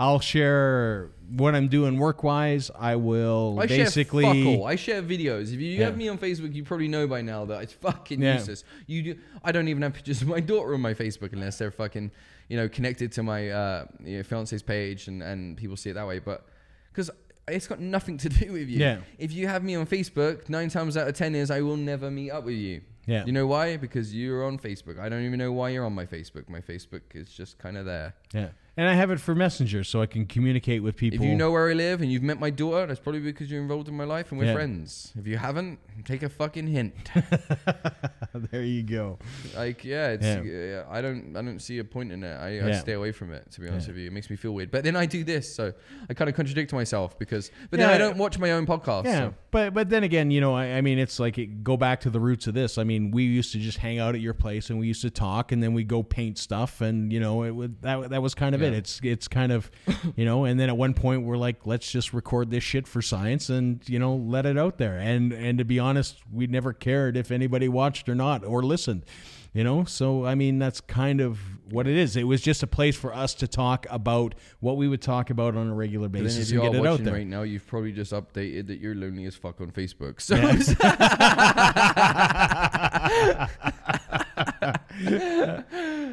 I'll 0.00 0.20
share 0.20 1.10
what 1.30 1.56
I'm 1.56 1.66
doing 1.66 1.98
work 1.98 2.22
wise. 2.22 2.70
I 2.78 2.94
will 2.94 3.58
I 3.60 3.66
basically. 3.66 4.22
share 4.22 4.34
fuck 4.34 4.46
all. 4.60 4.64
I 4.66 4.76
share 4.76 5.02
videos. 5.02 5.52
If 5.52 5.58
you 5.60 5.70
Yeah. 5.72 5.86
have 5.86 5.96
me 5.96 6.06
on 6.08 6.18
Facebook, 6.18 6.54
you 6.54 6.62
probably 6.62 6.86
know 6.86 7.08
by 7.08 7.20
now 7.22 7.44
that 7.46 7.62
it's 7.64 7.72
fucking 7.72 8.22
Yeah. 8.22 8.34
useless. 8.38 8.62
You 8.86 9.02
do. 9.02 9.16
I 9.42 9.50
don't 9.50 9.66
even 9.66 9.82
have 9.82 9.94
pictures 9.94 10.22
of 10.22 10.28
my 10.28 10.38
daughter 10.38 10.72
on 10.74 10.80
my 10.80 10.94
Facebook 10.94 11.32
unless 11.32 11.58
they're 11.58 11.72
fucking, 11.72 12.12
you 12.48 12.56
know, 12.56 12.68
connected 12.68 13.10
to 13.12 13.24
my 13.24 13.50
uh, 13.50 13.86
you 14.04 14.18
know, 14.18 14.22
fiance's 14.22 14.62
page 14.62 15.08
and 15.08 15.20
and 15.20 15.56
people 15.56 15.76
see 15.76 15.90
it 15.90 15.94
that 15.94 16.06
way. 16.06 16.20
But 16.20 16.46
because 16.92 17.10
it's 17.50 17.66
got 17.66 17.80
nothing 17.80 18.18
to 18.18 18.28
do 18.40 18.52
with 18.52 18.68
you. 18.68 18.78
Yeah. 18.78 18.98
If 19.18 19.32
you 19.32 19.46
have 19.46 19.62
me 19.64 19.74
on 19.74 19.86
Facebook, 19.86 20.48
nine 20.48 20.68
times 20.68 20.96
out 20.96 21.08
of 21.08 21.14
ten 21.14 21.34
is 21.34 21.50
I 21.50 21.60
will 21.60 21.76
never 21.76 22.10
meet 22.10 22.30
up 22.30 22.44
with 22.44 22.56
you. 22.56 22.82
Yeah. 23.06 23.24
You 23.24 23.32
know 23.32 23.46
why? 23.46 23.78
Because 23.78 24.14
you're 24.14 24.44
on 24.44 24.58
Facebook. 24.58 24.98
I 24.98 25.08
don't 25.08 25.24
even 25.24 25.38
know 25.38 25.50
why 25.52 25.70
you're 25.70 25.86
on 25.86 25.94
my 25.94 26.04
Facebook. 26.04 26.48
My 26.48 26.60
Facebook 26.60 27.00
is 27.14 27.30
just 27.30 27.58
kind 27.58 27.78
of 27.78 27.86
there. 27.86 28.14
Yeah. 28.34 28.48
And 28.78 28.86
I 28.88 28.94
have 28.94 29.10
it 29.10 29.18
for 29.18 29.34
Messenger 29.34 29.82
so 29.82 30.00
I 30.00 30.06
can 30.06 30.24
communicate 30.24 30.84
with 30.84 30.94
people. 30.94 31.18
If 31.20 31.28
you 31.28 31.34
know 31.34 31.50
where 31.50 31.68
I 31.68 31.72
live 31.72 32.00
and 32.00 32.12
you've 32.12 32.22
met 32.22 32.38
my 32.38 32.48
daughter, 32.50 32.86
that's 32.86 33.00
probably 33.00 33.20
because 33.20 33.50
you're 33.50 33.60
involved 33.60 33.88
in 33.88 33.96
my 33.96 34.04
life 34.04 34.30
and 34.30 34.38
we're 34.38 34.46
Yeah. 34.46 34.54
friends. 34.54 35.12
If 35.18 35.26
you 35.26 35.36
haven't, 35.36 35.80
take 36.04 36.22
a 36.22 36.28
fucking 36.28 36.68
hint. 36.68 36.94
there 38.52 38.62
you 38.62 38.84
go. 38.84 39.18
like, 39.56 39.84
yeah, 39.84 40.10
it's, 40.10 40.24
Yeah. 40.24 40.42
yeah. 40.42 40.84
I 40.88 41.00
don't, 41.00 41.36
I 41.36 41.42
don't 41.42 41.58
see 41.58 41.78
a 41.78 41.84
point 41.84 42.12
in 42.12 42.22
it. 42.22 42.34
I, 42.36 42.68
I 42.68 42.72
stay 42.74 42.92
away 42.92 43.10
from 43.10 43.32
it. 43.32 43.50
To 43.50 43.60
be 43.60 43.68
honest 43.68 43.88
Yeah. 43.88 43.94
with 43.94 44.00
you, 44.02 44.06
it 44.06 44.12
makes 44.12 44.30
me 44.30 44.36
feel 44.36 44.52
weird. 44.52 44.70
But 44.70 44.84
then 44.84 44.94
I 44.94 45.06
do 45.06 45.24
this, 45.24 45.52
so 45.52 45.72
I 46.08 46.14
kind 46.14 46.28
of 46.28 46.36
contradict 46.36 46.72
myself 46.72 47.18
because. 47.18 47.50
But 47.70 47.80
then 47.80 47.90
I 47.90 47.98
don't 47.98 48.16
watch 48.16 48.38
my 48.38 48.52
own 48.52 48.64
podcast. 48.64 49.06
Yeah, 49.06 49.18
so- 49.30 49.34
but 49.50 49.74
but 49.74 49.88
then 49.88 50.04
again, 50.04 50.30
you 50.30 50.40
know, 50.40 50.54
I, 50.54 50.74
I 50.74 50.80
mean, 50.82 50.98
it's 50.98 51.18
like 51.18 51.38
it, 51.38 51.64
go 51.64 51.76
back 51.76 52.00
to 52.02 52.10
the 52.10 52.20
roots 52.20 52.46
of 52.46 52.54
this. 52.54 52.78
I 52.78 52.84
mean, 52.84 53.10
we 53.10 53.24
used 53.24 53.50
to 53.52 53.58
just 53.58 53.78
hang 53.78 53.98
out 53.98 54.14
at 54.14 54.20
your 54.20 54.34
place 54.34 54.70
and 54.70 54.78
we 54.78 54.86
used 54.86 55.02
to 55.02 55.10
talk, 55.10 55.50
and 55.52 55.62
then 55.62 55.72
we 55.74 55.82
go 55.84 56.02
paint 56.02 56.38
stuff, 56.38 56.80
and 56.80 57.12
you 57.12 57.18
know, 57.18 57.42
it 57.44 57.50
would 57.50 57.82
that 57.82 58.10
that 58.10 58.22
was 58.22 58.34
kind 58.36 58.54
of 58.54 58.62
it. 58.62 58.67
Yeah. 58.72 58.78
It's 58.78 59.00
it's 59.02 59.28
kind 59.28 59.52
of, 59.52 59.70
you 60.16 60.24
know, 60.24 60.44
and 60.44 60.58
then 60.58 60.68
at 60.68 60.76
one 60.76 60.94
point 60.94 61.22
we're 61.22 61.36
like, 61.36 61.66
let's 61.66 61.90
just 61.90 62.12
record 62.12 62.50
this 62.50 62.64
shit 62.64 62.86
for 62.88 63.02
science, 63.02 63.48
and 63.50 63.80
you 63.88 63.98
know, 63.98 64.14
let 64.16 64.46
it 64.46 64.58
out 64.58 64.78
there. 64.78 64.96
And 64.98 65.32
and 65.32 65.58
to 65.58 65.64
be 65.64 65.78
honest, 65.78 66.20
we 66.32 66.46
never 66.46 66.72
cared 66.72 67.16
if 67.16 67.30
anybody 67.30 67.68
watched 67.68 68.08
or 68.08 68.14
not 68.14 68.44
or 68.44 68.62
listened. 68.62 69.04
You 69.54 69.64
know, 69.64 69.84
so 69.84 70.26
I 70.26 70.34
mean 70.34 70.58
that's 70.58 70.80
kind 70.80 71.22
of 71.22 71.40
what 71.70 71.86
it 71.86 71.96
is. 71.96 72.16
It 72.16 72.24
was 72.24 72.42
just 72.42 72.62
a 72.62 72.66
place 72.66 72.96
for 72.96 73.14
us 73.14 73.32
to 73.36 73.48
talk 73.48 73.86
about 73.88 74.34
what 74.60 74.76
we 74.76 74.86
would 74.86 75.00
talk 75.00 75.30
about 75.30 75.56
on 75.56 75.68
a 75.68 75.74
regular 75.74 76.06
But 76.08 76.18
then 76.18 76.26
if 76.26 76.36
basis 76.36 76.50
you 76.50 76.62
and 76.62 76.72
get 76.72 76.78
it 76.78 76.86
out 76.86 76.90
watching 76.90 77.04
there. 77.06 77.14
right 77.14 77.26
now, 77.26 77.42
you've 77.42 77.66
probably 77.66 77.92
just 77.92 78.12
updated 78.12 78.66
that 78.68 78.78
you're 78.78 78.94
lonely 78.94 79.24
as 79.24 79.34
fuck 79.36 79.60
on 79.60 79.70
Facebook. 79.72 80.20
So 80.28 80.36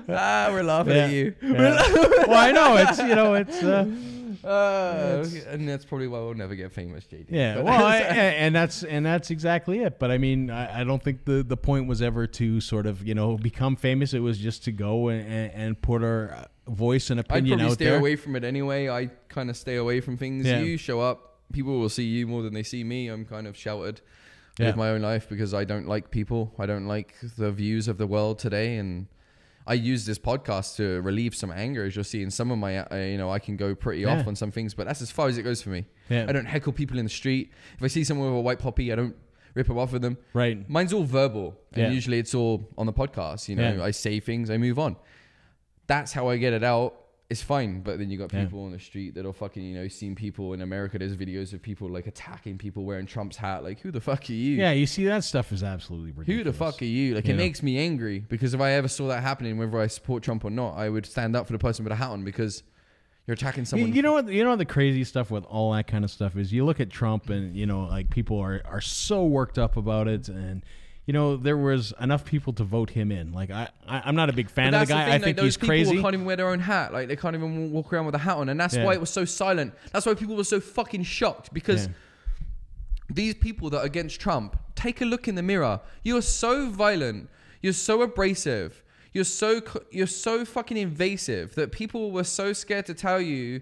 ah, 0.10 0.50
we're 0.52 0.64
laughing 0.64 0.94
at 0.94 1.12
you. 1.12 1.36
Yeah. 1.42 1.82
well, 2.28 2.34
I 2.34 2.52
know 2.52 2.78
it's 2.78 3.00
you 3.00 3.16
know 3.16 3.34
it's 3.36 3.64
uh, 3.64 3.86
Uh, 4.46 5.26
and 5.48 5.68
that's 5.68 5.86
probably 5.86 6.08
why 6.08 6.20
we'll 6.20 6.36
never 6.36 6.54
get 6.54 6.72
famous, 6.72 7.04
JD. 7.06 7.26
yeah. 7.30 7.62
Well, 7.62 7.84
I, 7.84 7.98
and 7.98 8.54
that's 8.54 8.84
and 8.84 9.04
that's 9.04 9.32
exactly 9.32 9.80
it. 9.80 9.98
But 9.98 10.12
I 10.12 10.20
mean, 10.20 10.52
I, 10.52 10.82
I 10.82 10.84
don't 10.84 11.02
think 11.04 11.26
the 11.26 11.42
the 11.42 11.58
point 11.58 11.88
was 11.88 12.00
ever 12.00 12.28
to 12.28 12.62
sort 12.62 12.86
of 12.86 13.06
you 13.08 13.16
know 13.16 13.38
become 13.38 13.76
famous. 13.76 14.14
It 14.14 14.20
was 14.20 14.38
just 14.38 14.64
to 14.66 14.72
go 14.72 15.08
and, 15.08 15.22
and, 15.28 15.52
and 15.54 15.82
put 15.82 16.04
our 16.04 16.46
voice 16.68 17.10
and 17.10 17.20
I'd 17.20 17.26
opinion 17.26 17.58
probably 17.58 17.72
out 17.72 17.74
stay 17.74 17.86
there. 17.86 17.98
away 17.98 18.16
from 18.16 18.36
it 18.36 18.44
anyway. 18.44 18.88
I 18.88 19.08
kind 19.30 19.50
of 19.50 19.58
stay 19.58 19.78
away 19.78 20.00
from 20.00 20.16
things. 20.16 20.46
Yeah. 20.46 20.60
You 20.60 20.78
show 20.78 21.00
up, 21.02 21.40
people 21.52 21.80
will 21.80 21.90
see 21.90 22.06
you 22.06 22.28
more 22.28 22.44
than 22.44 22.54
they 22.54 22.64
see 22.64 22.84
me. 22.84 23.08
I'm 23.08 23.26
kind 23.26 23.48
of 23.48 23.58
sheltered 23.58 24.02
Yeah. 24.60 24.68
with 24.68 24.76
my 24.76 24.90
own 24.90 25.02
life 25.02 25.28
because 25.28 25.56
I 25.56 25.64
don't 25.64 25.88
like 25.88 26.12
people. 26.12 26.54
I 26.60 26.68
don't 26.68 26.86
like 26.88 27.16
the 27.38 27.52
views 27.52 27.88
of 27.88 27.98
the 27.98 28.06
world 28.08 28.38
today, 28.38 28.78
and 28.78 29.08
I 29.68 29.74
use 29.74 30.06
this 30.06 30.20
podcast 30.20 30.76
to 30.78 31.02
relieve 31.02 31.34
some 31.36 31.52
anger. 31.52 31.86
As 31.86 31.96
you'll 31.96 32.04
see 32.06 32.22
in 32.22 32.30
some 32.30 32.52
of 32.52 32.58
my, 32.60 32.78
uh, 32.86 32.96
you 32.98 33.18
know, 33.18 33.32
I 33.32 33.40
can 33.40 33.58
go 33.58 33.74
pretty 33.74 34.02
Yeah. 34.02 34.20
off 34.20 34.28
on 34.28 34.36
some 34.36 34.52
things, 34.52 34.74
but 34.76 34.86
that's 34.86 35.02
as 35.02 35.10
far 35.12 35.28
as 35.28 35.38
it 35.38 35.44
goes 35.44 35.62
for 35.62 35.70
me. 35.70 35.86
Yeah. 36.10 36.26
I 36.30 36.32
don't 36.34 36.46
heckle 36.46 36.72
people 36.72 37.00
in 37.00 37.06
the 37.06 37.10
street. 37.10 37.52
If 37.78 37.84
I 37.84 37.88
see 37.88 38.04
someone 38.04 38.30
with 38.30 38.38
a 38.38 38.42
white 38.42 38.60
poppy, 38.60 38.92
I 38.92 38.96
don't 38.96 39.16
rip 39.56 39.68
them 39.68 39.78
off 39.80 39.92
with 39.94 40.02
them. 40.04 40.18
Right. 40.34 40.70
Mine's 40.70 40.94
all 40.94 41.04
verbal, 41.04 41.60
and 41.74 41.84
Yeah. 41.84 41.90
usually 41.92 42.20
it's 42.20 42.36
all 42.36 42.70
on 42.78 42.86
the 42.86 42.94
podcast. 42.94 43.50
You 43.50 43.56
know. 43.56 43.84
I 43.84 43.92
say 43.92 44.20
things, 44.20 44.50
I 44.52 44.58
move 44.58 44.78
on. 44.78 44.98
That's 45.88 46.14
how 46.14 46.28
I 46.30 46.38
get 46.38 46.54
it 46.54 46.64
out. 46.64 46.94
It's 47.28 47.42
fine, 47.42 47.82
but 47.82 47.98
then 47.98 48.12
you 48.12 48.20
got 48.20 48.32
Yeah. 48.32 48.44
people 48.44 48.64
on 48.66 48.72
the 48.72 48.78
street 48.80 49.16
that'll 49.16 49.34
fucking, 49.34 49.64
you 49.64 49.74
know, 49.74 49.88
seen 49.88 50.14
people 50.14 50.54
in 50.54 50.62
America. 50.62 51.00
There's 51.00 51.16
videos 51.18 51.54
of 51.54 51.62
people 51.62 51.90
like 51.90 52.06
attacking 52.06 52.60
people 52.60 52.84
wearing 52.86 53.08
Trump's 53.08 53.36
hat. 53.38 53.64
Like, 53.64 53.80
who 53.80 53.90
the 53.90 54.00
fuck 54.00 54.30
are 54.30 54.34
you? 54.34 54.58
Yeah, 54.58 54.74
you 54.74 54.86
see 54.86 55.06
that 55.06 55.24
stuff 55.24 55.52
is 55.52 55.64
absolutely 55.64 56.12
ridiculous. 56.12 56.38
Who 56.38 56.44
the 56.52 56.54
fuck 56.56 56.80
are 56.84 56.86
you? 56.86 57.16
Like, 57.16 57.26
You 57.26 57.34
it 57.34 57.38
know? 57.38 57.44
makes 57.44 57.64
me 57.64 57.80
angry 57.80 58.20
because 58.20 58.54
if 58.54 58.62
I 58.62 58.74
ever 58.74 58.88
saw 58.88 59.08
that 59.08 59.24
happening, 59.24 59.58
whether 59.58 59.80
I 59.80 59.88
support 59.88 60.22
Trump 60.22 60.46
or 60.46 60.52
not, 60.52 60.76
I 60.78 60.88
would 60.88 61.08
stand 61.08 61.36
up 61.36 61.48
for 61.48 61.54
the 61.54 61.60
person 61.60 61.84
with 61.84 61.92
a 61.94 61.96
hat 61.96 62.10
on 62.12 62.24
because 62.24 62.62
you're 63.26 63.34
attacking 63.34 63.62
You, 63.62 63.66
someone. 63.66 63.94
you 63.96 64.04
know 64.04 64.14
what? 64.14 64.28
You 64.28 64.44
know 64.44 64.52
what 64.52 64.60
the 64.60 64.66
crazy 64.66 65.04
stuff 65.04 65.32
with 65.32 65.46
all 65.46 65.74
that 65.74 65.88
kind 65.88 66.04
of 66.06 66.12
stuff 66.12 66.38
is. 66.38 66.54
You 66.54 66.64
look 66.64 66.80
at 66.80 66.92
Trump, 66.92 67.32
and 67.32 67.56
you 67.58 67.66
know, 67.66 67.86
like 67.86 68.12
people 68.12 68.38
are 68.40 68.62
are 68.66 68.82
so 68.82 69.26
worked 69.26 69.58
up 69.58 69.78
about 69.78 70.08
it, 70.08 70.30
and 70.30 70.64
you 71.06 71.14
know, 71.14 71.38
there 71.38 71.58
was 71.58 71.94
enough 72.00 72.26
people 72.26 72.52
to 72.54 72.64
vote 72.64 72.90
him 72.90 73.12
in. 73.12 73.32
Like 73.32 73.52
I, 73.52 73.70
I 73.88 74.02
I'm 74.06 74.16
not 74.16 74.30
a 74.30 74.34
big 74.34 74.50
fan 74.50 74.74
of 74.74 74.88
the 74.88 74.94
guy. 74.94 75.06
thing, 75.06 75.14
I 75.14 75.20
think 75.20 75.38
those 75.38 75.46
he's 75.46 75.58
people 75.58 75.68
crazy. 75.70 76.02
can't 76.02 76.14
even 76.16 76.26
wear 76.26 76.36
their 76.36 76.50
own 76.50 76.60
hat. 76.60 76.94
Like 76.94 77.08
they 77.08 77.16
can't 77.16 77.36
even 77.36 77.72
walk 77.72 77.94
around 77.94 78.06
with 78.08 78.16
a 78.16 78.20
hat 78.20 78.38
on, 78.38 78.50
and 78.50 78.60
that's 78.60 78.76
Yeah. 78.76 78.86
why 78.86 78.94
it 78.94 79.00
was 79.00 79.10
so 79.12 79.24
silent. 79.26 79.74
That's 79.92 80.06
why 80.06 80.14
people 80.16 80.36
were 80.36 80.44
so 80.44 80.60
fucking 80.60 81.04
shocked 81.04 81.54
because 81.54 81.86
Yeah. 81.88 81.94
these 83.10 83.36
people 83.36 83.70
that 83.70 83.80
are 83.80 83.86
against 83.86 84.20
Trump, 84.20 84.58
take 84.76 85.02
a 85.02 85.06
look 85.06 85.28
in 85.28 85.36
the 85.36 85.44
mirror. 85.44 85.80
You're 86.04 86.22
so 86.22 86.70
violent. 86.70 87.30
You're 87.62 87.74
so 87.74 88.02
abrasive. 88.02 88.84
You're 89.14 89.24
so 89.24 89.62
you're 89.92 90.08
so 90.08 90.44
fucking 90.44 90.76
invasive 90.78 91.56
that 91.56 91.72
people 91.72 92.12
were 92.12 92.24
so 92.26 92.52
scared 92.54 92.86
to 92.88 92.94
tell 92.94 93.22
you. 93.22 93.62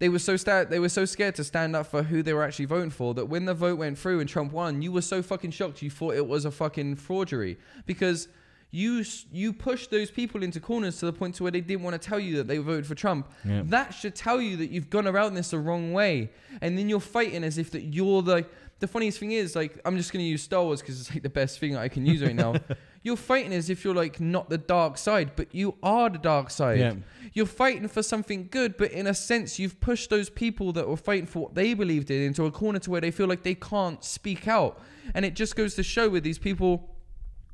They 0.00 0.08
were 0.08 0.18
so 0.18 0.36
sta- 0.36 0.64
they 0.64 0.80
were 0.80 0.88
so 0.88 1.04
scared 1.04 1.34
to 1.36 1.44
stand 1.44 1.76
up 1.76 1.86
for 1.86 2.02
who 2.02 2.22
they 2.22 2.32
were 2.32 2.42
actually 2.42 2.64
voting 2.64 2.90
for 2.90 3.14
that 3.14 3.26
when 3.26 3.44
the 3.44 3.54
vote 3.54 3.78
went 3.78 3.98
through 3.98 4.20
and 4.20 4.28
Trump 4.28 4.50
won, 4.52 4.82
you 4.82 4.90
were 4.90 5.02
so 5.02 5.22
fucking 5.22 5.52
shocked. 5.52 5.82
You 5.82 5.90
thought 5.90 6.14
it 6.14 6.26
was 6.26 6.44
a 6.46 6.50
fucking 6.50 6.96
forgery 6.96 7.58
because 7.86 8.26
you 8.72 9.04
you 9.30 9.52
pushed 9.52 9.90
those 9.90 10.10
people 10.10 10.42
into 10.42 10.58
corners 10.58 10.98
to 11.00 11.06
the 11.06 11.12
point 11.12 11.34
to 11.34 11.42
where 11.42 11.52
they 11.52 11.60
didn't 11.60 11.82
want 11.82 12.00
to 12.00 12.08
tell 12.08 12.18
you 12.18 12.36
that 12.36 12.48
they 12.48 12.56
voted 12.58 12.86
for 12.86 12.94
Trump. 12.94 13.30
Yeah. 13.44 13.62
That 13.66 13.92
should 13.92 14.14
tell 14.14 14.40
you 14.40 14.56
that 14.56 14.70
you've 14.70 14.88
gone 14.90 15.06
around 15.06 15.34
this 15.34 15.50
the 15.50 15.58
wrong 15.58 15.92
way, 15.92 16.30
and 16.62 16.78
then 16.78 16.88
you're 16.88 17.00
fighting 17.00 17.44
as 17.44 17.58
if 17.58 17.70
that 17.72 17.82
you're 17.94 18.22
the. 18.22 18.46
The 18.78 18.88
funniest 18.88 19.18
thing 19.18 19.32
is, 19.32 19.54
like, 19.54 19.78
I'm 19.84 19.98
just 19.98 20.10
gonna 20.10 20.24
use 20.24 20.42
Star 20.42 20.64
Wars 20.64 20.80
because 20.80 20.98
it's 20.98 21.10
like 21.12 21.22
the 21.22 21.28
best 21.28 21.58
thing 21.58 21.76
I 21.76 21.88
can 21.88 22.06
use 22.06 22.22
right 22.22 22.34
now. 22.34 22.54
you're 23.02 23.16
fighting 23.16 23.52
as 23.52 23.70
if 23.70 23.84
you're 23.84 23.94
like 23.94 24.20
not 24.20 24.50
the 24.50 24.58
dark 24.58 24.98
side, 24.98 25.32
but 25.34 25.54
you 25.54 25.74
are 25.82 26.10
the 26.10 26.18
dark 26.18 26.50
side. 26.50 26.78
Yeah. 26.78 26.94
You're 27.32 27.46
fighting 27.46 27.88
for 27.88 28.02
something 28.02 28.48
good, 28.50 28.76
but 28.76 28.92
in 28.92 29.06
a 29.06 29.14
sense, 29.14 29.58
you've 29.58 29.80
pushed 29.80 30.10
those 30.10 30.28
people 30.28 30.72
that 30.72 30.86
were 30.86 30.96
fighting 30.96 31.26
for 31.26 31.40
what 31.40 31.54
they 31.54 31.74
believed 31.74 32.10
in 32.10 32.22
into 32.22 32.44
a 32.44 32.50
corner 32.50 32.78
to 32.80 32.90
where 32.90 33.00
they 33.00 33.10
feel 33.10 33.26
like 33.26 33.42
they 33.42 33.54
can't 33.54 34.04
speak 34.04 34.46
out. 34.46 34.80
And 35.14 35.24
it 35.24 35.34
just 35.34 35.56
goes 35.56 35.74
to 35.76 35.82
show 35.82 36.10
with 36.10 36.24
these 36.24 36.38
people. 36.38 36.94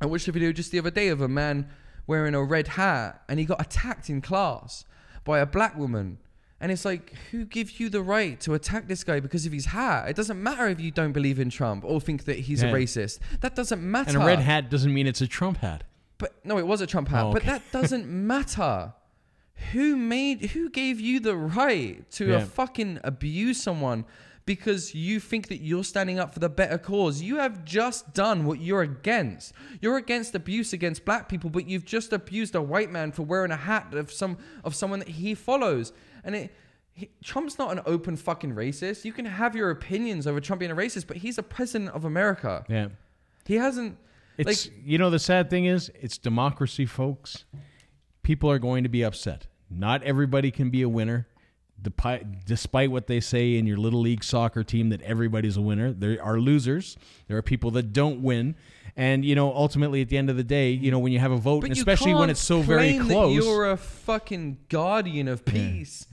I 0.01 0.07
watched 0.07 0.27
a 0.29 0.33
video 0.33 0.53
just 0.53 0.73
the 0.73 0.79
other 0.79 0.91
day 0.91 1.09
of 1.09 1.21
a 1.21 1.29
man 1.29 1.69
wearing 2.07 2.35
a 2.35 2.43
red 2.43 2.69
hat 2.69 3.23
and 3.29 3.39
he 3.39 3.45
got 3.45 3.61
attacked 3.61 4.09
in 4.11 4.21
class 4.21 4.85
by 5.25 5.39
a 5.39 5.47
black 5.47 5.77
woman. 5.77 6.19
And 6.61 6.73
it's 6.73 6.85
like, 6.87 7.13
who 7.31 7.45
gives 7.45 7.79
you 7.79 7.91
the 7.91 8.01
right 8.03 8.41
to 8.41 8.55
attack 8.55 8.89
this 8.89 9.05
guy 9.05 9.21
because 9.21 9.45
of 9.45 9.53
his 9.53 9.67
hat? 9.67 10.09
It 10.09 10.17
doesn't 10.17 10.43
matter 10.43 10.67
if 10.69 10.81
you 10.81 10.91
don't 10.91 11.13
believe 11.13 11.39
in 11.39 11.51
Trump 11.51 11.85
or 11.85 12.01
think 12.01 12.25
that 12.25 12.39
he's 12.39 12.63
Yeah. 12.63 12.71
a 12.71 12.73
racist. 12.73 13.19
That 13.41 13.55
doesn't 13.55 13.83
matter. 13.83 14.11
and 14.11 14.23
a 14.23 14.27
red 14.27 14.39
hat 14.39 14.71
doesn't 14.71 14.93
mean 14.93 15.07
it's 15.07 15.21
a 15.21 15.27
Trump 15.27 15.59
hat. 15.59 15.85
But 16.19 16.33
no, 16.45 16.57
it 16.59 16.67
was 16.67 16.81
a 16.81 16.87
Trump 16.87 17.09
hat. 17.09 17.25
Oh, 17.25 17.33
But 17.35 17.45
that 17.45 17.63
doesn't 17.73 18.07
matter. 18.27 18.95
Who 19.73 19.97
made? 19.97 20.47
Who 20.53 20.71
gave 20.71 20.99
you 21.01 21.21
the 21.21 21.37
right 21.37 22.09
to 22.13 22.27
Yeah. 22.27 22.45
fucking 22.45 23.01
abuse 23.05 23.63
someone 23.63 24.05
because 24.47 24.95
you 24.95 25.19
think 25.19 25.49
that 25.49 25.61
you're 25.63 25.85
standing 25.85 26.19
up 26.19 26.33
for 26.33 26.41
the 26.41 26.49
better 26.49 26.79
cause? 26.79 27.21
You 27.21 27.37
have 27.37 27.65
just 27.67 28.15
done 28.15 28.45
what 28.47 28.61
you're 28.61 28.83
against. 28.83 29.53
You're 29.83 29.97
against 29.99 30.35
abuse 30.35 30.73
against 30.73 31.05
black 31.05 31.29
people, 31.29 31.51
but 31.51 31.69
you've 31.69 31.85
just 31.85 32.13
abused 32.15 32.55
a 32.55 32.63
white 32.63 32.91
man 32.91 33.13
for 33.13 33.23
wearing 33.25 33.51
a 33.51 33.57
hat 33.57 33.93
of 33.93 34.11
some 34.13 34.39
of 34.65 34.75
someone 34.75 35.01
that 35.01 35.09
he 35.09 35.35
follows. 35.35 35.93
And 36.27 36.35
it. 36.35 36.55
He, 36.93 37.11
Trump's 37.23 37.59
not 37.59 37.73
an 37.73 37.83
open 37.85 38.17
fucking 38.17 38.55
racist. 38.55 39.05
You 39.05 39.13
can 39.13 39.27
have 39.27 39.55
your 39.55 39.71
opinions 39.71 40.27
over 40.27 40.41
Trump 40.41 40.61
being 40.61 40.71
a 40.71 40.77
racist, 40.77 41.07
but 41.07 41.19
he's 41.19 41.37
a 41.37 41.43
president 41.43 41.91
of 41.91 42.07
America. 42.07 42.65
Yeah. 42.69 42.89
He 43.45 43.57
hasn't. 43.57 43.97
It's 44.39 44.69
you 44.85 44.99
know 44.99 45.11
the 45.11 45.19
sad 45.19 45.49
thing 45.49 45.67
is 45.67 45.91
it's 45.95 46.19
democracy, 46.19 46.87
folks. 46.87 47.45
People 48.23 48.51
are 48.51 48.59
going 48.59 48.83
to 48.83 48.89
be 48.89 49.03
upset. 49.05 49.47
Not 49.71 50.03
everybody 50.03 50.51
can 50.51 50.71
be 50.71 50.83
a 50.83 50.89
winner. 50.89 51.27
Despite 52.47 52.91
what 52.91 53.07
they 53.07 53.21
say 53.21 53.57
in 53.57 53.67
your 53.67 53.77
little 53.77 54.01
league 54.01 54.25
soccer 54.25 54.65
team 54.65 54.89
that 54.89 55.03
everybody's 55.03 55.57
a 55.57 55.61
winner, 55.61 55.93
there 55.93 56.23
are 56.23 56.39
losers. 56.41 56.97
There 57.29 57.37
are 57.37 57.43
people 57.43 57.71
that 57.73 57.93
don't 57.93 58.23
win, 58.23 58.57
and 58.97 59.25
you 59.25 59.35
know 59.35 59.53
ultimately 59.55 60.01
at 60.03 60.09
the 60.09 60.17
end 60.17 60.31
of 60.31 60.37
the 60.37 60.45
day, 60.45 60.71
you 60.71 60.91
know 60.91 60.99
when 60.99 61.13
you 61.13 61.19
have 61.19 61.33
a 61.33 61.37
vote, 61.37 61.69
especially 61.71 62.15
when 62.15 62.31
it's 62.31 62.41
so 62.41 62.61
very 62.63 62.99
close. 62.99 63.35
you're 63.35 63.71
a 63.71 63.77
fucking 63.77 64.59
guardian 64.69 65.29
of 65.29 65.45
peace. 65.45 66.07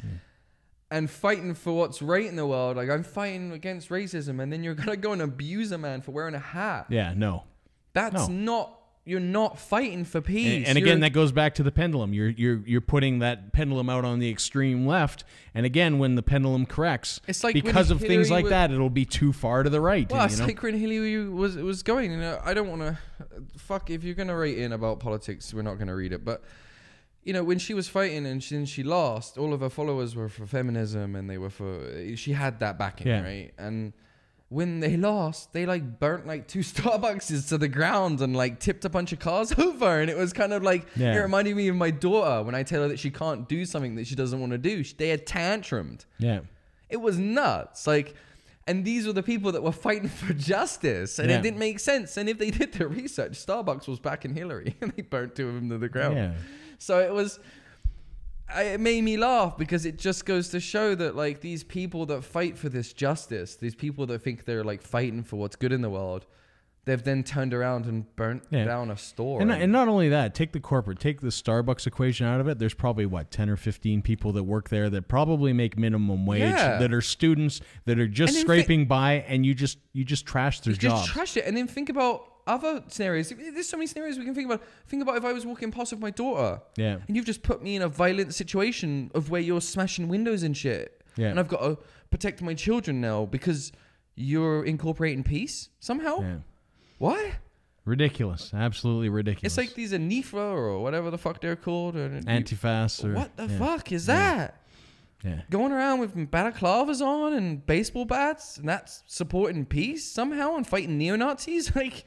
and 0.92 1.10
fighting 1.10 1.56
for 1.56 1.74
what's 1.74 2.04
right 2.04 2.26
in 2.28 2.36
the 2.36 2.46
world. 2.46 2.78
Like 2.78 2.90
I'm 2.90 3.04
fighting 3.04 3.52
against 3.52 3.90
racism, 3.90 4.42
and 4.42 4.54
then 4.54 4.64
you're 4.64 4.76
gonna 4.76 4.96
go 4.98 5.12
and 5.12 5.22
abuse 5.24 5.72
a 5.72 5.78
man 5.80 6.02
for 6.02 6.12
wearing 6.12 6.36
a 6.36 6.40
hat. 6.40 6.86
Yeah, 6.90 7.14
no. 7.16 7.46
That's 7.94 8.28
No. 8.28 8.28
not. 8.28 8.80
You're 9.06 9.20
not 9.20 9.60
fighting 9.60 10.06
for 10.06 10.22
peace. 10.22 10.60
And, 10.60 10.66
and 10.66 10.78
again, 10.78 11.02
that 11.02 11.12
goes 11.12 11.34
back 11.34 11.56
to 11.56 11.64
the 11.64 11.74
pendulum. 11.74 12.14
You're 12.14 12.30
you're 12.30 12.62
you're 12.66 12.80
putting 12.80 13.20
that 13.20 13.52
pendulum 13.52 13.90
out 13.90 14.06
on 14.06 14.20
the 14.20 14.30
extreme 14.30 14.88
left, 14.88 15.26
and 15.54 15.66
again, 15.66 16.00
when 16.00 16.16
the 16.16 16.24
pendulum 16.24 16.66
corrects, 16.66 17.20
It's 17.28 17.44
like 17.44 17.54
because 17.54 17.92
of 17.92 18.00
things 18.00 18.32
like 18.32 18.46
wa- 18.46 18.52
that, 18.52 18.72
it'll 18.72 18.90
be 18.90 19.04
too 19.04 19.34
far 19.34 19.64
to 19.64 19.70
the 19.70 19.82
right. 19.82 20.10
Well, 20.10 20.22
and, 20.22 20.32
it's 20.32 20.40
know? 20.40 20.46
like 20.48 20.64
when 20.64 20.78
Hillary 20.78 21.28
was 21.30 21.58
was 21.58 21.84
going. 21.84 22.12
You 22.12 22.18
know, 22.18 22.40
I 22.46 22.54
don't 22.54 22.70
want 22.70 22.82
to. 22.82 22.98
Fuck, 23.58 23.90
if 23.90 24.06
you're 24.06 24.16
gonna 24.16 24.38
write 24.38 24.58
in 24.58 24.72
about 24.72 25.02
politics, 25.02 25.54
we're 25.54 25.64
not 25.64 25.78
gonna 25.80 25.96
read 25.96 26.14
it. 26.14 26.24
But 26.24 26.42
you 27.26 27.34
know, 27.34 27.44
when 27.44 27.60
she 27.60 27.74
was 27.74 27.90
fighting 27.90 28.26
and 28.26 28.42
she, 28.42 28.56
and 28.56 28.70
she 28.70 28.84
lost, 28.84 29.38
all 29.38 29.54
of 29.54 29.60
her 29.60 29.70
followers 29.70 30.16
were 30.16 30.30
for 30.30 30.46
feminism, 30.46 31.16
and 31.18 31.30
they 31.30 31.38
were 31.38 31.50
for. 31.50 32.16
She 32.16 32.32
had 32.32 32.60
that 32.62 32.78
backing, 32.80 33.08
Yeah. 33.08 33.22
right? 33.22 33.54
And 33.58 33.92
when 34.54 34.80
they 34.80 34.96
lost, 34.98 35.52
they 35.54 35.66
like 35.66 36.00
burnt 36.00 36.28
like 36.28 36.48
two 36.48 36.60
Starbucks 36.72 37.50
to 37.50 37.58
the 37.58 37.68
ground 37.68 38.22
and 38.22 38.36
like 38.36 38.60
tipped 38.60 38.86
a 38.86 38.90
bunch 38.90 39.12
of 39.12 39.20
cars 39.20 39.52
over, 39.58 40.00
and 40.00 40.10
it 40.10 40.18
was 40.18 40.32
kind 40.34 40.54
of 40.54 40.62
like 40.64 40.86
Yeah. 40.96 41.16
it 41.16 41.20
reminded 41.20 41.56
me 41.56 41.68
of 41.70 41.76
my 41.76 41.92
daughter 41.92 42.44
when 42.44 42.56
I 42.56 42.64
tell 42.64 42.82
her 42.84 42.88
that 42.90 43.00
she 43.00 43.10
can't 43.10 43.48
do 43.50 43.66
something 43.66 43.96
that 43.96 44.08
she 44.08 44.16
doesn't 44.16 44.40
want 44.40 44.52
to 44.52 44.58
do. 44.58 44.84
They 44.84 45.10
had 45.10 45.26
tantrumed. 45.26 46.06
yeah, 46.20 46.42
It 46.90 46.98
was 47.02 47.18
nuts. 47.18 47.88
Like, 47.88 48.16
and 48.68 48.86
these 48.86 49.06
were 49.08 49.14
the 49.14 49.24
people 49.24 49.52
that 49.54 49.64
were 49.64 49.72
fighting 49.74 50.08
for 50.22 50.34
justice, 50.34 51.20
and 51.20 51.30
Yeah. 51.30 51.40
it 51.40 51.42
didn't 51.42 51.60
make 51.60 51.80
sense. 51.80 52.16
And 52.18 52.30
if 52.30 52.38
they 52.38 52.52
did 52.52 52.74
their 52.74 52.88
research, 52.88 53.34
Starbucks 53.34 53.88
was 53.88 54.00
backing 54.00 54.36
Hillary, 54.36 54.76
and 54.82 54.92
they 54.96 55.02
burnt 55.02 55.36
two 55.36 55.48
of 55.50 55.56
them 55.56 55.70
to 55.70 55.78
the 55.78 55.90
ground. 55.90 56.16
yeah. 56.16 56.34
So 56.78 57.00
it 57.00 57.14
was. 57.14 57.40
It 58.56 58.80
made 58.80 59.04
me 59.04 59.18
laugh 59.18 59.58
because 59.58 59.86
it 59.86 59.98
just 59.98 60.26
goes 60.26 60.50
to 60.50 60.60
show 60.60 60.96
that 60.96 61.16
like 61.16 61.42
these 61.42 61.64
people 61.64 62.06
that 62.08 62.24
fight 62.24 62.58
for 62.58 62.70
this 62.70 62.94
justice, 62.94 63.56
these 63.56 63.76
people 63.76 64.06
that 64.08 64.20
think 64.22 64.46
they're 64.46 64.64
like 64.64 64.82
fighting 64.82 65.24
for 65.24 65.38
what's 65.38 65.56
good 65.56 65.72
in 65.72 65.82
the 65.82 65.90
world, 65.90 66.26
they've 66.86 67.02
then 67.04 67.24
turned 67.24 67.54
around 67.54 67.86
and 67.86 68.14
burnt 68.18 68.44
Yeah. 68.50 68.66
down 68.66 68.92
a 68.92 68.98
store. 68.98 69.42
And, 69.42 69.50
and- 69.52 69.64
and 69.64 69.72
not 69.72 69.88
only 69.88 70.10
that, 70.10 70.36
take 70.36 70.52
the 70.52 70.60
corporate, 70.60 71.00
take 71.00 71.22
the 71.22 71.30
Starbucks 71.30 71.88
equation 71.88 72.28
out 72.28 72.42
of 72.42 72.48
it. 72.50 72.60
There's 72.60 72.74
probably 72.74 73.06
what 73.06 73.32
ten 73.32 73.50
or 73.50 73.56
fifteen 73.56 74.02
people 74.02 74.34
that 74.34 74.44
work 74.44 74.68
there 74.70 74.90
that 74.90 75.08
probably 75.08 75.54
make 75.54 75.78
minimum 75.78 76.26
wage, 76.26 76.42
Yeah. 76.42 76.78
that 76.80 76.92
are 76.94 77.00
students 77.02 77.62
that 77.86 78.00
are 78.00 78.08
just 78.08 78.32
And 78.32 78.36
then 78.50 78.56
thi- 78.58 78.62
scraping 78.64 78.86
by, 78.88 79.24
and 79.28 79.46
you 79.46 79.54
just 79.54 79.78
you 79.94 80.04
just 80.04 80.26
trash 80.26 80.60
their 80.60 80.74
You 80.74 80.80
jobs. 80.80 81.02
just 81.04 81.14
trash 81.14 81.38
it, 81.38 81.46
and 81.46 81.56
then 81.56 81.68
think 81.68 81.88
about 81.90 82.28
other 82.48 82.84
scenarios. 82.88 83.30
There's 83.30 83.70
so 83.70 83.78
many 83.78 83.88
scenarios 83.88 84.18
we 84.18 84.26
can 84.26 84.36
think 84.36 84.48
about. 84.48 84.62
Think 84.88 85.02
about 85.02 85.18
if 85.18 85.26
I 85.26 85.34
was 85.34 85.46
walking 85.46 85.72
past 85.72 85.92
with 85.92 86.02
my 86.02 86.12
daughter, 86.12 86.62
yeah, 86.78 86.98
and 87.08 87.16
you've 87.16 87.26
just 87.26 87.44
put 87.44 87.62
me 87.64 87.76
in 87.76 87.82
a 87.82 87.88
violent 87.90 88.34
situation 88.34 89.12
of 89.14 89.30
where 89.30 89.42
you're 89.42 89.62
smashing 89.62 90.08
windows 90.08 90.44
and 90.44 90.56
shit, 90.56 91.02
yeah, 91.16 91.28
and 91.28 91.40
I've 91.40 91.48
got 91.48 91.62
to 91.62 91.78
protect 92.12 92.42
my 92.42 92.54
children 92.54 93.02
now 93.02 93.26
because 93.26 93.72
you're 94.16 94.64
incorporating 94.66 95.24
peace 95.24 95.70
somehow. 95.80 96.20
yeah. 96.22 96.36
What? 97.00 97.26
Ridiculous, 97.86 98.54
absolutely 98.54 99.10
ridiculous. 99.10 99.58
It's 99.58 99.58
like 99.58 99.76
these 99.76 99.92
Anifa 99.92 100.34
or 100.36 100.80
whatever 100.80 101.12
the 101.12 101.18
fuck 101.18 101.42
they're 101.42 101.58
called. 101.58 101.98
Or, 101.98 102.22
anti-fast 102.28 103.04
or 103.04 103.14
what 103.14 103.36
the 103.36 103.48
yeah, 103.48 103.58
fuck 103.60 103.92
is 103.92 104.08
Yeah. 104.08 104.14
that? 104.36 104.60
Yeah, 105.26 105.42
Going 105.50 105.72
around 105.72 106.00
with 106.00 106.16
balaclavas 106.32 107.02
on 107.02 107.34
and 107.34 107.66
baseball 107.66 108.04
bats, 108.06 108.58
and 108.58 108.68
that's 108.70 109.04
supporting 109.08 109.66
peace 109.66 110.06
somehow 110.10 110.56
and 110.56 110.68
fighting 110.68 110.98
neo 110.98 111.16
Nazis? 111.16 111.74
Like, 111.76 112.06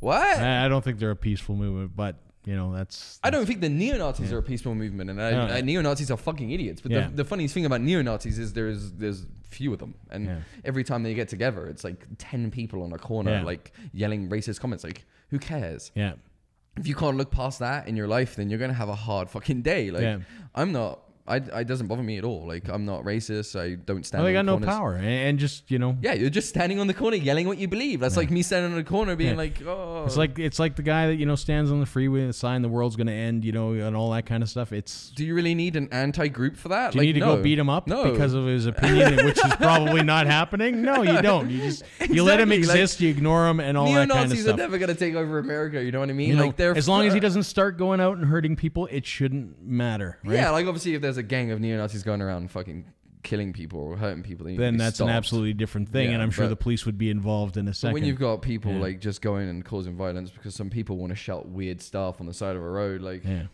what? 0.00 0.38
I 0.38 0.64
I 0.64 0.68
don't 0.68 0.82
think 0.84 0.98
they're 0.98 1.10
a 1.10 1.16
peaceful 1.16 1.54
movement, 1.56 1.92
but 1.96 2.16
you 2.44 2.54
know 2.54 2.72
that's. 2.74 3.18
I 3.24 3.30
don't 3.30 3.46
think 3.46 3.60
the 3.60 3.68
neo 3.68 3.96
Nazis 3.98 4.32
are 4.32 4.38
a 4.38 4.42
peaceful 4.42 4.74
movement, 4.74 5.10
and 5.10 5.18
no. 5.18 5.24
I, 5.46 5.56
I, 5.58 5.60
neo 5.62 5.80
Nazis 5.82 6.10
are 6.10 6.16
fucking 6.16 6.50
idiots. 6.50 6.80
But 6.80 6.92
Yeah. 6.92 7.08
the, 7.08 7.16
the 7.16 7.24
funniest 7.24 7.54
thing 7.54 7.66
about 7.66 7.80
neo 7.80 8.02
Nazis 8.02 8.38
is 8.38 8.52
there's 8.52 8.92
there's 8.92 9.26
few 9.48 9.72
of 9.72 9.78
them, 9.78 9.94
and 10.10 10.26
Yeah. 10.26 10.38
every 10.64 10.84
time 10.84 11.02
they 11.02 11.14
get 11.14 11.28
together, 11.28 11.66
it's 11.66 11.82
like 11.82 12.06
ten 12.18 12.50
people 12.50 12.82
on 12.82 12.92
a 12.92 12.98
corner, 12.98 13.32
Yeah. 13.32 13.42
like 13.42 13.72
yelling 13.92 14.28
racist 14.28 14.60
comments. 14.60 14.84
Like, 14.84 15.04
who 15.30 15.38
cares? 15.38 15.90
Yeah, 15.94 16.14
If 16.76 16.86
you 16.86 16.94
can't 16.94 17.16
look 17.16 17.30
past 17.30 17.58
that 17.60 17.88
in 17.88 17.96
your 17.96 18.06
life, 18.06 18.36
then 18.36 18.48
you're 18.50 18.58
gonna 18.60 18.74
have 18.74 18.88
a 18.90 18.94
hard 18.94 19.28
fucking 19.30 19.62
day. 19.62 19.90
Like, 19.90 20.02
Yeah. 20.02 20.18
I'm 20.54 20.72
not. 20.72 21.00
I, 21.28 21.40
I 21.52 21.62
doesn't 21.64 21.86
bother 21.88 22.02
me 22.02 22.18
at 22.18 22.24
all. 22.24 22.46
Like, 22.46 22.68
I'm 22.68 22.84
not 22.84 23.02
racist. 23.04 23.58
I 23.58 23.74
don't 23.74 24.04
stand. 24.06 24.22
well, 24.22 24.32
they 24.32 24.36
on 24.36 24.46
got 24.46 24.60
no 24.60 24.64
power, 24.66 24.94
and, 24.94 25.38
just 25.38 25.70
you 25.70 25.78
know, 25.78 25.96
Yeah, 26.00 26.12
you're 26.14 26.30
just 26.30 26.48
standing 26.48 26.78
on 26.78 26.86
the 26.86 26.94
corner 26.94 27.16
yelling 27.16 27.46
what 27.48 27.58
you 27.58 27.68
believe. 27.68 28.00
That's 28.00 28.14
Yeah. 28.14 28.20
like 28.20 28.30
me 28.30 28.42
standing 28.42 28.72
on 28.72 28.78
the 28.78 28.84
corner 28.84 29.16
being 29.16 29.30
Yeah. 29.30 29.36
like, 29.36 29.60
oh, 29.66 30.04
It's 30.06 30.16
like 30.16 30.38
it's 30.38 30.58
like 30.58 30.76
the 30.76 30.82
guy 30.82 31.08
that 31.08 31.16
you 31.16 31.26
know 31.26 31.34
stands 31.34 31.70
on 31.70 31.80
the 31.80 31.86
freeway 31.86 32.22
and 32.22 32.34
sign 32.34 32.62
the 32.62 32.68
world's 32.68 32.96
gonna 32.96 33.12
end, 33.12 33.44
you 33.44 33.52
know, 33.52 33.72
and 33.72 33.96
all 33.96 34.10
that 34.12 34.26
kind 34.26 34.42
of 34.42 34.48
stuff. 34.48 34.72
It's 34.72 35.10
do 35.10 35.24
you 35.24 35.34
really 35.34 35.54
need 35.54 35.76
an 35.76 35.88
anti-group 35.92 36.56
for 36.56 36.68
that? 36.68 36.92
do 36.92 36.98
you 36.98 37.00
like, 37.00 37.06
need 37.06 37.20
to 37.20 37.26
no. 37.26 37.36
go 37.36 37.42
beat 37.42 37.58
him 37.58 37.68
up 37.68 37.86
No. 37.88 38.10
because 38.10 38.32
of 38.34 38.46
his 38.46 38.66
opinion, 38.72 39.24
which 39.24 39.44
is 39.44 39.54
probably 39.56 40.02
not 40.02 40.26
happening? 40.26 40.82
No, 40.82 41.02
you 41.02 41.20
don't. 41.30 41.50
You 41.50 41.58
just 41.62 41.82
you 42.08 42.22
let 42.22 42.40
him 42.40 42.52
Exactly, 42.52 42.66
like, 42.68 42.82
exist, 42.84 43.00
you 43.00 43.10
ignore 43.10 43.48
him, 43.48 43.58
and 43.60 43.76
all 43.76 43.86
that 43.92 44.08
kind 44.08 44.10
of 44.12 44.16
Nazis 44.28 44.42
stuff. 44.42 44.54
are 44.54 44.58
never 44.58 44.78
gonna 44.78 44.94
take 44.94 45.14
over 45.14 45.38
America. 45.38 45.82
You 45.82 45.90
know 45.92 46.00
what 46.00 46.08
I 46.10 46.12
mean? 46.12 46.28
You 46.30 46.36
know, 46.36 46.46
like 46.46 46.56
they're 46.56 46.76
as 46.76 46.88
long 46.88 47.06
as 47.06 47.12
he 47.14 47.20
doesn't 47.20 47.42
start 47.44 47.76
going 47.78 48.00
out 48.00 48.16
and 48.16 48.26
hurting 48.26 48.56
people, 48.56 48.86
it 48.90 49.04
shouldn't 49.06 49.62
matter. 49.62 50.18
Right? 50.24 50.34
Yeah, 50.36 50.50
like 50.50 50.66
obviously, 50.66 50.94
if 50.94 51.02
there's 51.02 51.15
a 51.16 51.22
gang 51.22 51.50
of 51.50 51.60
neo 51.60 51.76
Nazis 51.78 52.02
going 52.02 52.20
around 52.22 52.50
fucking 52.50 52.84
killing 53.22 53.52
people 53.52 53.80
or 53.80 53.96
hurting 53.96 54.22
people, 54.22 54.44
then, 54.46 54.54
you 54.54 54.58
need 54.60 54.66
to 54.66 54.70
then 54.72 54.76
that's 54.78 55.00
an 55.00 55.08
absolutely 55.08 55.52
different 55.52 55.88
thing, 55.88 56.08
Yeah, 56.08 56.14
and 56.14 56.22
I'm 56.22 56.30
sure 56.30 56.46
the 56.46 56.54
police 56.56 56.86
would 56.86 56.96
be 56.96 57.10
involved 57.10 57.56
in 57.56 57.66
a 57.66 57.70
But 57.70 57.76
second. 57.76 57.94
when 57.94 58.04
you've 58.04 58.18
got 58.20 58.40
people 58.42 58.72
Yeah. 58.72 58.80
like 58.80 59.00
just 59.00 59.20
going 59.20 59.48
and 59.48 59.64
causing 59.64 59.96
violence 59.96 60.30
because 60.30 60.54
some 60.54 60.70
people 60.70 60.96
want 60.96 61.10
to 61.10 61.16
shout 61.16 61.48
weird 61.48 61.80
stuff 61.82 62.20
on 62.20 62.26
the 62.26 62.34
side 62.34 62.54
of 62.56 62.62
a 62.62 62.68
road, 62.68 63.00
like 63.02 63.24
yeah, 63.24 63.46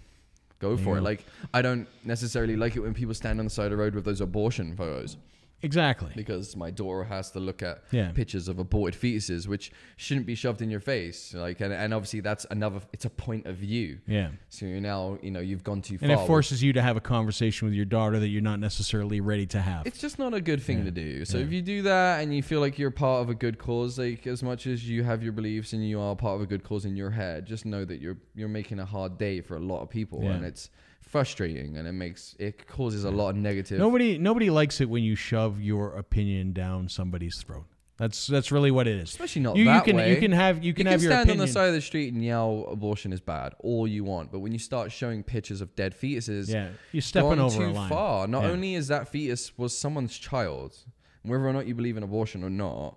go 0.59 0.77
for 0.77 0.99
it. 0.99 1.01
Like 1.03 1.25
I 1.55 1.63
don't 1.63 1.89
necessarily 2.05 2.55
like 2.57 2.77
it 2.77 2.81
when 2.81 2.93
people 2.93 3.15
stand 3.15 3.39
on 3.39 3.47
the 3.47 3.51
side 3.51 3.67
of 3.67 3.71
the 3.73 3.77
road 3.79 3.95
with 3.95 4.05
those 4.05 4.21
abortion 4.21 4.77
photos 4.77 5.17
exactly. 5.63 6.13
because 6.17 6.57
my 6.57 6.71
daughter 6.71 7.05
has 7.05 7.31
to 7.33 7.41
look 7.41 7.63
at 7.63 7.83
Yeah. 7.91 8.11
pictures 8.13 8.49
of 8.49 8.59
aborted 8.59 9.01
fetuses, 9.01 9.47
which 9.47 9.73
shouldn't 9.97 10.27
be 10.27 10.35
shoved 10.35 10.61
in 10.63 10.71
your 10.71 10.81
face. 10.81 11.33
Like, 11.35 11.61
and, 11.61 11.73
and 11.73 11.95
obviously 11.95 12.21
that's 12.21 12.45
another. 12.51 12.81
It's 12.93 13.05
a 13.05 13.11
point 13.11 13.47
of 13.47 13.57
view. 13.57 13.99
Yeah. 14.07 14.31
So 14.49 14.67
you're 14.67 14.81
now, 14.81 15.19
you 15.23 15.31
know, 15.31 15.41
you've 15.41 15.65
gone 15.65 15.83
too 15.83 15.99
far. 15.99 16.05
And 16.05 16.13
it 16.13 16.17
with- 16.19 16.27
forces 16.27 16.63
you 16.63 16.73
to 16.75 16.83
have 16.83 16.97
a 16.97 17.01
conversation 17.01 17.67
with 17.69 17.75
your 17.75 17.85
daughter 17.85 18.19
that 18.19 18.29
you're 18.29 18.43
not 18.43 18.61
necessarily 18.61 19.21
ready 19.21 19.47
to 19.47 19.61
have. 19.61 19.87
It's 19.87 20.01
just 20.01 20.19
not 20.19 20.35
a 20.35 20.41
good 20.41 20.63
thing 20.63 20.79
Yeah. 20.79 20.85
to 20.85 20.91
do. 20.91 21.25
So 21.25 21.39
Yeah. 21.39 21.45
if 21.45 21.53
you 21.53 21.63
do 21.63 21.83
that 21.83 22.23
and 22.23 22.35
you 22.35 22.43
feel 22.43 22.61
like 22.61 22.79
you're 22.79 22.91
part 22.91 23.23
of 23.23 23.31
a 23.31 23.35
good 23.35 23.59
cause, 23.59 23.99
like 23.99 24.27
as 24.27 24.43
much 24.43 24.67
as 24.67 24.89
you 24.89 25.03
have 25.05 25.23
your 25.23 25.33
beliefs 25.33 25.73
and 25.73 25.87
you 25.87 26.01
are 26.01 26.17
part 26.17 26.37
of 26.37 26.43
a 26.43 26.47
good 26.47 26.65
cause 26.65 26.85
in 26.85 26.97
your 26.97 27.11
head, 27.11 27.47
just 27.47 27.65
know 27.67 27.85
that 27.85 28.01
you're 28.01 28.19
you're 28.35 28.49
making 28.49 28.79
a 28.79 28.85
hard 28.87 29.19
day 29.19 29.41
for 29.41 29.57
a 29.57 29.61
lot 29.61 29.83
of 29.83 29.91
people, 29.91 30.21
and 30.29 30.45
it's 30.45 30.71
frustrating 31.13 31.77
and 31.77 31.87
it 31.87 31.93
makes 31.93 32.35
it 32.39 32.67
causes 32.67 33.05
a 33.05 33.11
lot 33.11 33.31
of 33.31 33.37
negative. 33.37 33.79
Nobody 33.79 34.19
nobody 34.19 34.51
likes 34.51 34.81
it 34.81 34.89
when 34.89 35.05
you 35.05 35.15
shove 35.15 35.61
your 35.61 35.95
opinion 35.97 36.53
down 36.53 36.89
somebody's 36.89 37.37
throat. 37.43 37.67
That's 37.99 38.27
that's 38.27 38.51
really 38.51 38.71
what 38.71 38.89
it 38.89 38.97
is. 38.97 39.11
Especially 39.11 39.43
not 39.43 39.55
You, 39.57 39.71
you 39.71 39.81
can 39.83 39.97
way. 39.97 40.11
you 40.13 40.17
can 40.17 40.33
have 40.33 40.65
you 40.65 40.73
can, 40.73 40.87
have 40.87 41.03
your 41.03 41.13
stand 41.13 41.29
opinion. 41.29 41.41
on 41.43 41.47
the 41.47 41.53
side 41.53 41.69
of 41.69 41.75
the 41.75 41.81
street 41.83 42.13
and 42.15 42.25
yell 42.25 42.67
abortion 42.71 43.13
is 43.13 43.21
bad 43.21 43.53
all 43.61 43.87
you 43.87 44.03
want, 44.03 44.33
but 44.33 44.41
when 44.41 44.51
you 44.53 44.59
start 44.59 44.91
showing 44.91 45.23
pictures 45.23 45.61
of 45.61 45.77
dead 45.77 45.95
fetuses, 45.95 46.49
yeah, 46.49 46.71
you're 46.93 47.03
stepping 47.03 47.39
over 47.39 47.57
too 47.57 47.67
a 47.67 47.71
line. 47.71 47.91
far. 47.91 48.27
Not 48.27 48.43
Yeah. 48.45 48.51
only 48.51 48.75
is 48.75 48.89
that 48.89 49.09
fetus 49.09 49.57
was 49.59 49.77
someone's 49.77 50.17
child, 50.19 50.75
whether 51.23 51.47
or 51.47 51.53
not 51.53 51.67
you 51.67 51.75
believe 51.75 51.97
in 51.99 52.03
abortion 52.03 52.43
or 52.43 52.51
not, 52.51 52.97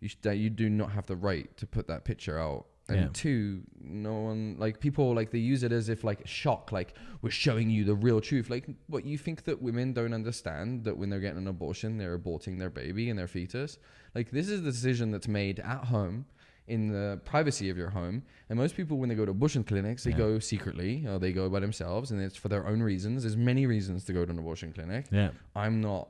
you 0.00 0.08
sh- 0.08 0.16
that 0.22 0.38
you 0.38 0.48
do 0.50 0.68
not 0.70 0.92
have 0.92 1.06
the 1.06 1.16
right 1.16 1.54
to 1.58 1.66
put 1.66 1.86
that 1.88 2.04
picture 2.04 2.38
out. 2.38 2.66
And 2.92 3.00
Yeah. 3.02 3.08
two, 3.12 3.62
no 3.80 4.14
one 4.20 4.56
like 4.58 4.80
people 4.80 5.14
like 5.14 5.30
they 5.30 5.38
use 5.38 5.62
it 5.62 5.72
as 5.72 5.88
if 5.88 6.04
like 6.04 6.26
shock, 6.26 6.72
like 6.72 6.94
we're 7.22 7.30
showing 7.30 7.68
you 7.70 7.84
the 7.84 7.94
real 7.94 8.20
truth. 8.20 8.50
Like 8.50 8.66
what 8.86 9.04
you 9.04 9.18
think 9.18 9.44
that 9.44 9.60
women 9.62 9.92
don't 9.92 10.14
understand 10.14 10.84
that 10.84 10.96
when 10.98 11.10
they're 11.10 11.20
getting 11.20 11.38
an 11.38 11.48
abortion, 11.48 11.98
they're 11.98 12.18
aborting 12.18 12.58
their 12.58 12.70
baby 12.70 13.10
and 13.10 13.18
their 13.18 13.26
fetus. 13.28 13.78
Like 14.14 14.30
this 14.30 14.48
is 14.48 14.62
the 14.62 14.70
decision 14.70 15.10
that's 15.10 15.28
made 15.28 15.58
at 15.60 15.84
home 15.84 16.26
in 16.68 16.88
the 16.88 17.20
privacy 17.24 17.70
of 17.70 17.76
your 17.76 17.90
home. 17.90 18.22
And 18.48 18.56
most 18.58 18.76
people, 18.76 18.96
when 18.98 19.08
they 19.08 19.16
go 19.16 19.24
to 19.24 19.32
abortion 19.32 19.64
clinics, 19.64 20.04
they 20.04 20.12
Yeah. 20.12 20.16
go 20.18 20.38
secretly 20.38 21.04
or 21.06 21.18
they 21.18 21.32
go 21.32 21.48
by 21.48 21.58
themselves, 21.60 22.12
and 22.12 22.20
it's 22.20 22.36
for 22.36 22.48
their 22.48 22.66
own 22.68 22.80
reasons. 22.82 23.24
There's 23.24 23.36
many 23.36 23.66
reasons 23.66 24.04
to 24.04 24.12
go 24.12 24.24
to 24.24 24.30
an 24.30 24.38
abortion 24.38 24.72
clinic. 24.72 25.06
Yeah, 25.10 25.30
I'm 25.56 25.80
not, 25.80 26.08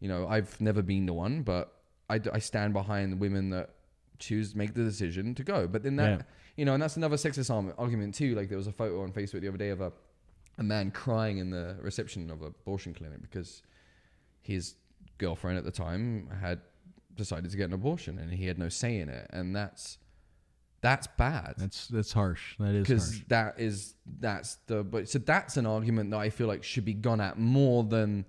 you 0.00 0.08
know, 0.08 0.26
I've 0.26 0.58
never 0.62 0.80
been 0.82 1.04
the 1.06 1.12
one, 1.12 1.42
but 1.42 1.74
I, 2.08 2.16
d- 2.18 2.30
I 2.32 2.38
stand 2.38 2.72
behind 2.72 3.12
the 3.12 3.16
women 3.16 3.50
that 3.50 3.70
choose 4.22 4.54
make 4.54 4.72
the 4.74 4.84
decision 4.84 5.34
to 5.34 5.42
go. 5.44 5.66
But 5.66 5.82
then 5.82 5.96
that, 5.96 6.10
Yeah. 6.18 6.22
you 6.56 6.64
know, 6.64 6.74
and 6.74 6.82
that's 6.82 6.96
another 6.96 7.16
sexist 7.16 7.50
arm- 7.52 7.74
argument 7.76 8.14
too. 8.14 8.34
Like 8.34 8.48
there 8.48 8.58
was 8.58 8.66
a 8.68 8.72
photo 8.72 9.02
on 9.02 9.12
Facebook 9.12 9.40
the 9.40 9.48
other 9.48 9.58
day 9.58 9.70
of 9.70 9.80
a 9.80 9.92
a 10.58 10.62
man 10.62 10.90
crying 10.90 11.38
in 11.38 11.48
the 11.50 11.76
reception 11.80 12.30
of 12.30 12.42
an 12.42 12.48
abortion 12.48 12.92
clinic 12.92 13.22
because 13.22 13.62
his 14.42 14.74
girlfriend 15.18 15.56
at 15.56 15.64
the 15.64 15.70
time 15.70 16.28
had 16.40 16.60
decided 17.16 17.50
to 17.50 17.56
get 17.56 17.64
an 17.68 17.72
abortion 17.72 18.18
and 18.18 18.30
he 18.32 18.46
had 18.46 18.58
no 18.58 18.68
say 18.68 18.98
in 18.98 19.08
it, 19.08 19.26
and 19.30 19.56
that's 19.56 19.98
that's 20.82 21.06
bad 21.06 21.54
that's 21.58 21.86
that's 21.88 22.12
harsh. 22.12 22.56
That 22.58 22.74
is 22.74 22.82
because 22.86 23.20
that 23.28 23.58
is 23.58 23.94
that's 24.20 24.56
the 24.66 24.82
but 24.84 25.08
so 25.08 25.18
that's 25.18 25.56
an 25.56 25.64
argument 25.66 26.10
that 26.10 26.18
I 26.20 26.28
feel 26.30 26.48
like 26.48 26.62
should 26.64 26.84
be 26.84 26.94
gone 26.94 27.20
at 27.20 27.38
more 27.38 27.82
than 27.84 28.24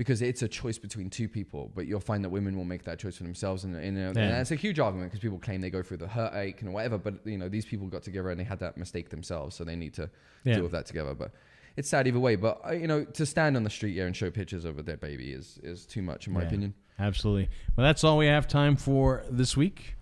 because 0.00 0.22
it's 0.22 0.40
a 0.40 0.48
choice 0.48 0.78
between 0.78 1.10
two 1.10 1.28
people, 1.28 1.70
but 1.74 1.86
you'll 1.86 2.00
find 2.00 2.24
that 2.24 2.30
women 2.30 2.56
will 2.56 2.64
make 2.64 2.84
that 2.84 2.98
choice 2.98 3.18
for 3.18 3.22
themselves. 3.22 3.64
And, 3.64 3.76
and, 3.76 3.98
uh, 3.98 4.18
and 4.18 4.40
it's 4.40 4.50
a 4.50 4.54
huge 4.54 4.80
argument 4.80 5.10
because 5.10 5.20
people 5.20 5.36
claim 5.36 5.60
they 5.60 5.68
go 5.68 5.82
through 5.82 5.98
the 5.98 6.08
hurt, 6.08 6.34
ache, 6.34 6.62
and 6.62 6.72
whatever, 6.72 6.96
but 6.96 7.16
you 7.26 7.36
know, 7.36 7.50
these 7.50 7.66
people 7.66 7.86
got 7.86 8.02
together 8.02 8.30
and 8.30 8.40
they 8.40 8.44
had 8.44 8.60
that 8.60 8.78
mistake 8.78 9.10
themselves. 9.10 9.54
So 9.54 9.62
they 9.62 9.76
need 9.76 9.92
to 9.92 10.08
yeah. 10.44 10.54
deal 10.54 10.62
with 10.62 10.72
that 10.72 10.86
together. 10.86 11.12
But 11.12 11.32
it's 11.76 11.86
sad 11.86 12.06
either 12.06 12.18
way, 12.18 12.36
but 12.36 12.62
uh, 12.66 12.72
you 12.72 12.86
know, 12.86 13.04
to 13.04 13.26
stand 13.26 13.58
on 13.58 13.62
the 13.62 13.68
street 13.68 13.92
here 13.92 14.06
and 14.06 14.16
show 14.16 14.30
pictures 14.30 14.64
of 14.64 14.78
a 14.78 14.82
dead 14.82 15.00
baby 15.00 15.32
is, 15.32 15.60
is 15.62 15.84
too 15.84 16.00
much 16.00 16.26
in 16.26 16.32
my 16.32 16.40
yeah. 16.40 16.46
opinion. 16.46 16.74
Absolutely. 16.98 17.50
Well, 17.76 17.86
that's 17.86 18.02
all 18.02 18.16
we 18.16 18.24
have 18.24 18.48
time 18.48 18.76
for 18.76 19.22
this 19.28 19.54
week. 19.54 19.96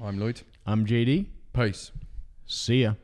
I'm 0.00 0.20
Lloyd. 0.20 0.42
I'm 0.64 0.86
JD. 0.86 1.26
Peace. 1.52 1.90
See 2.46 2.82
ya. 2.82 2.94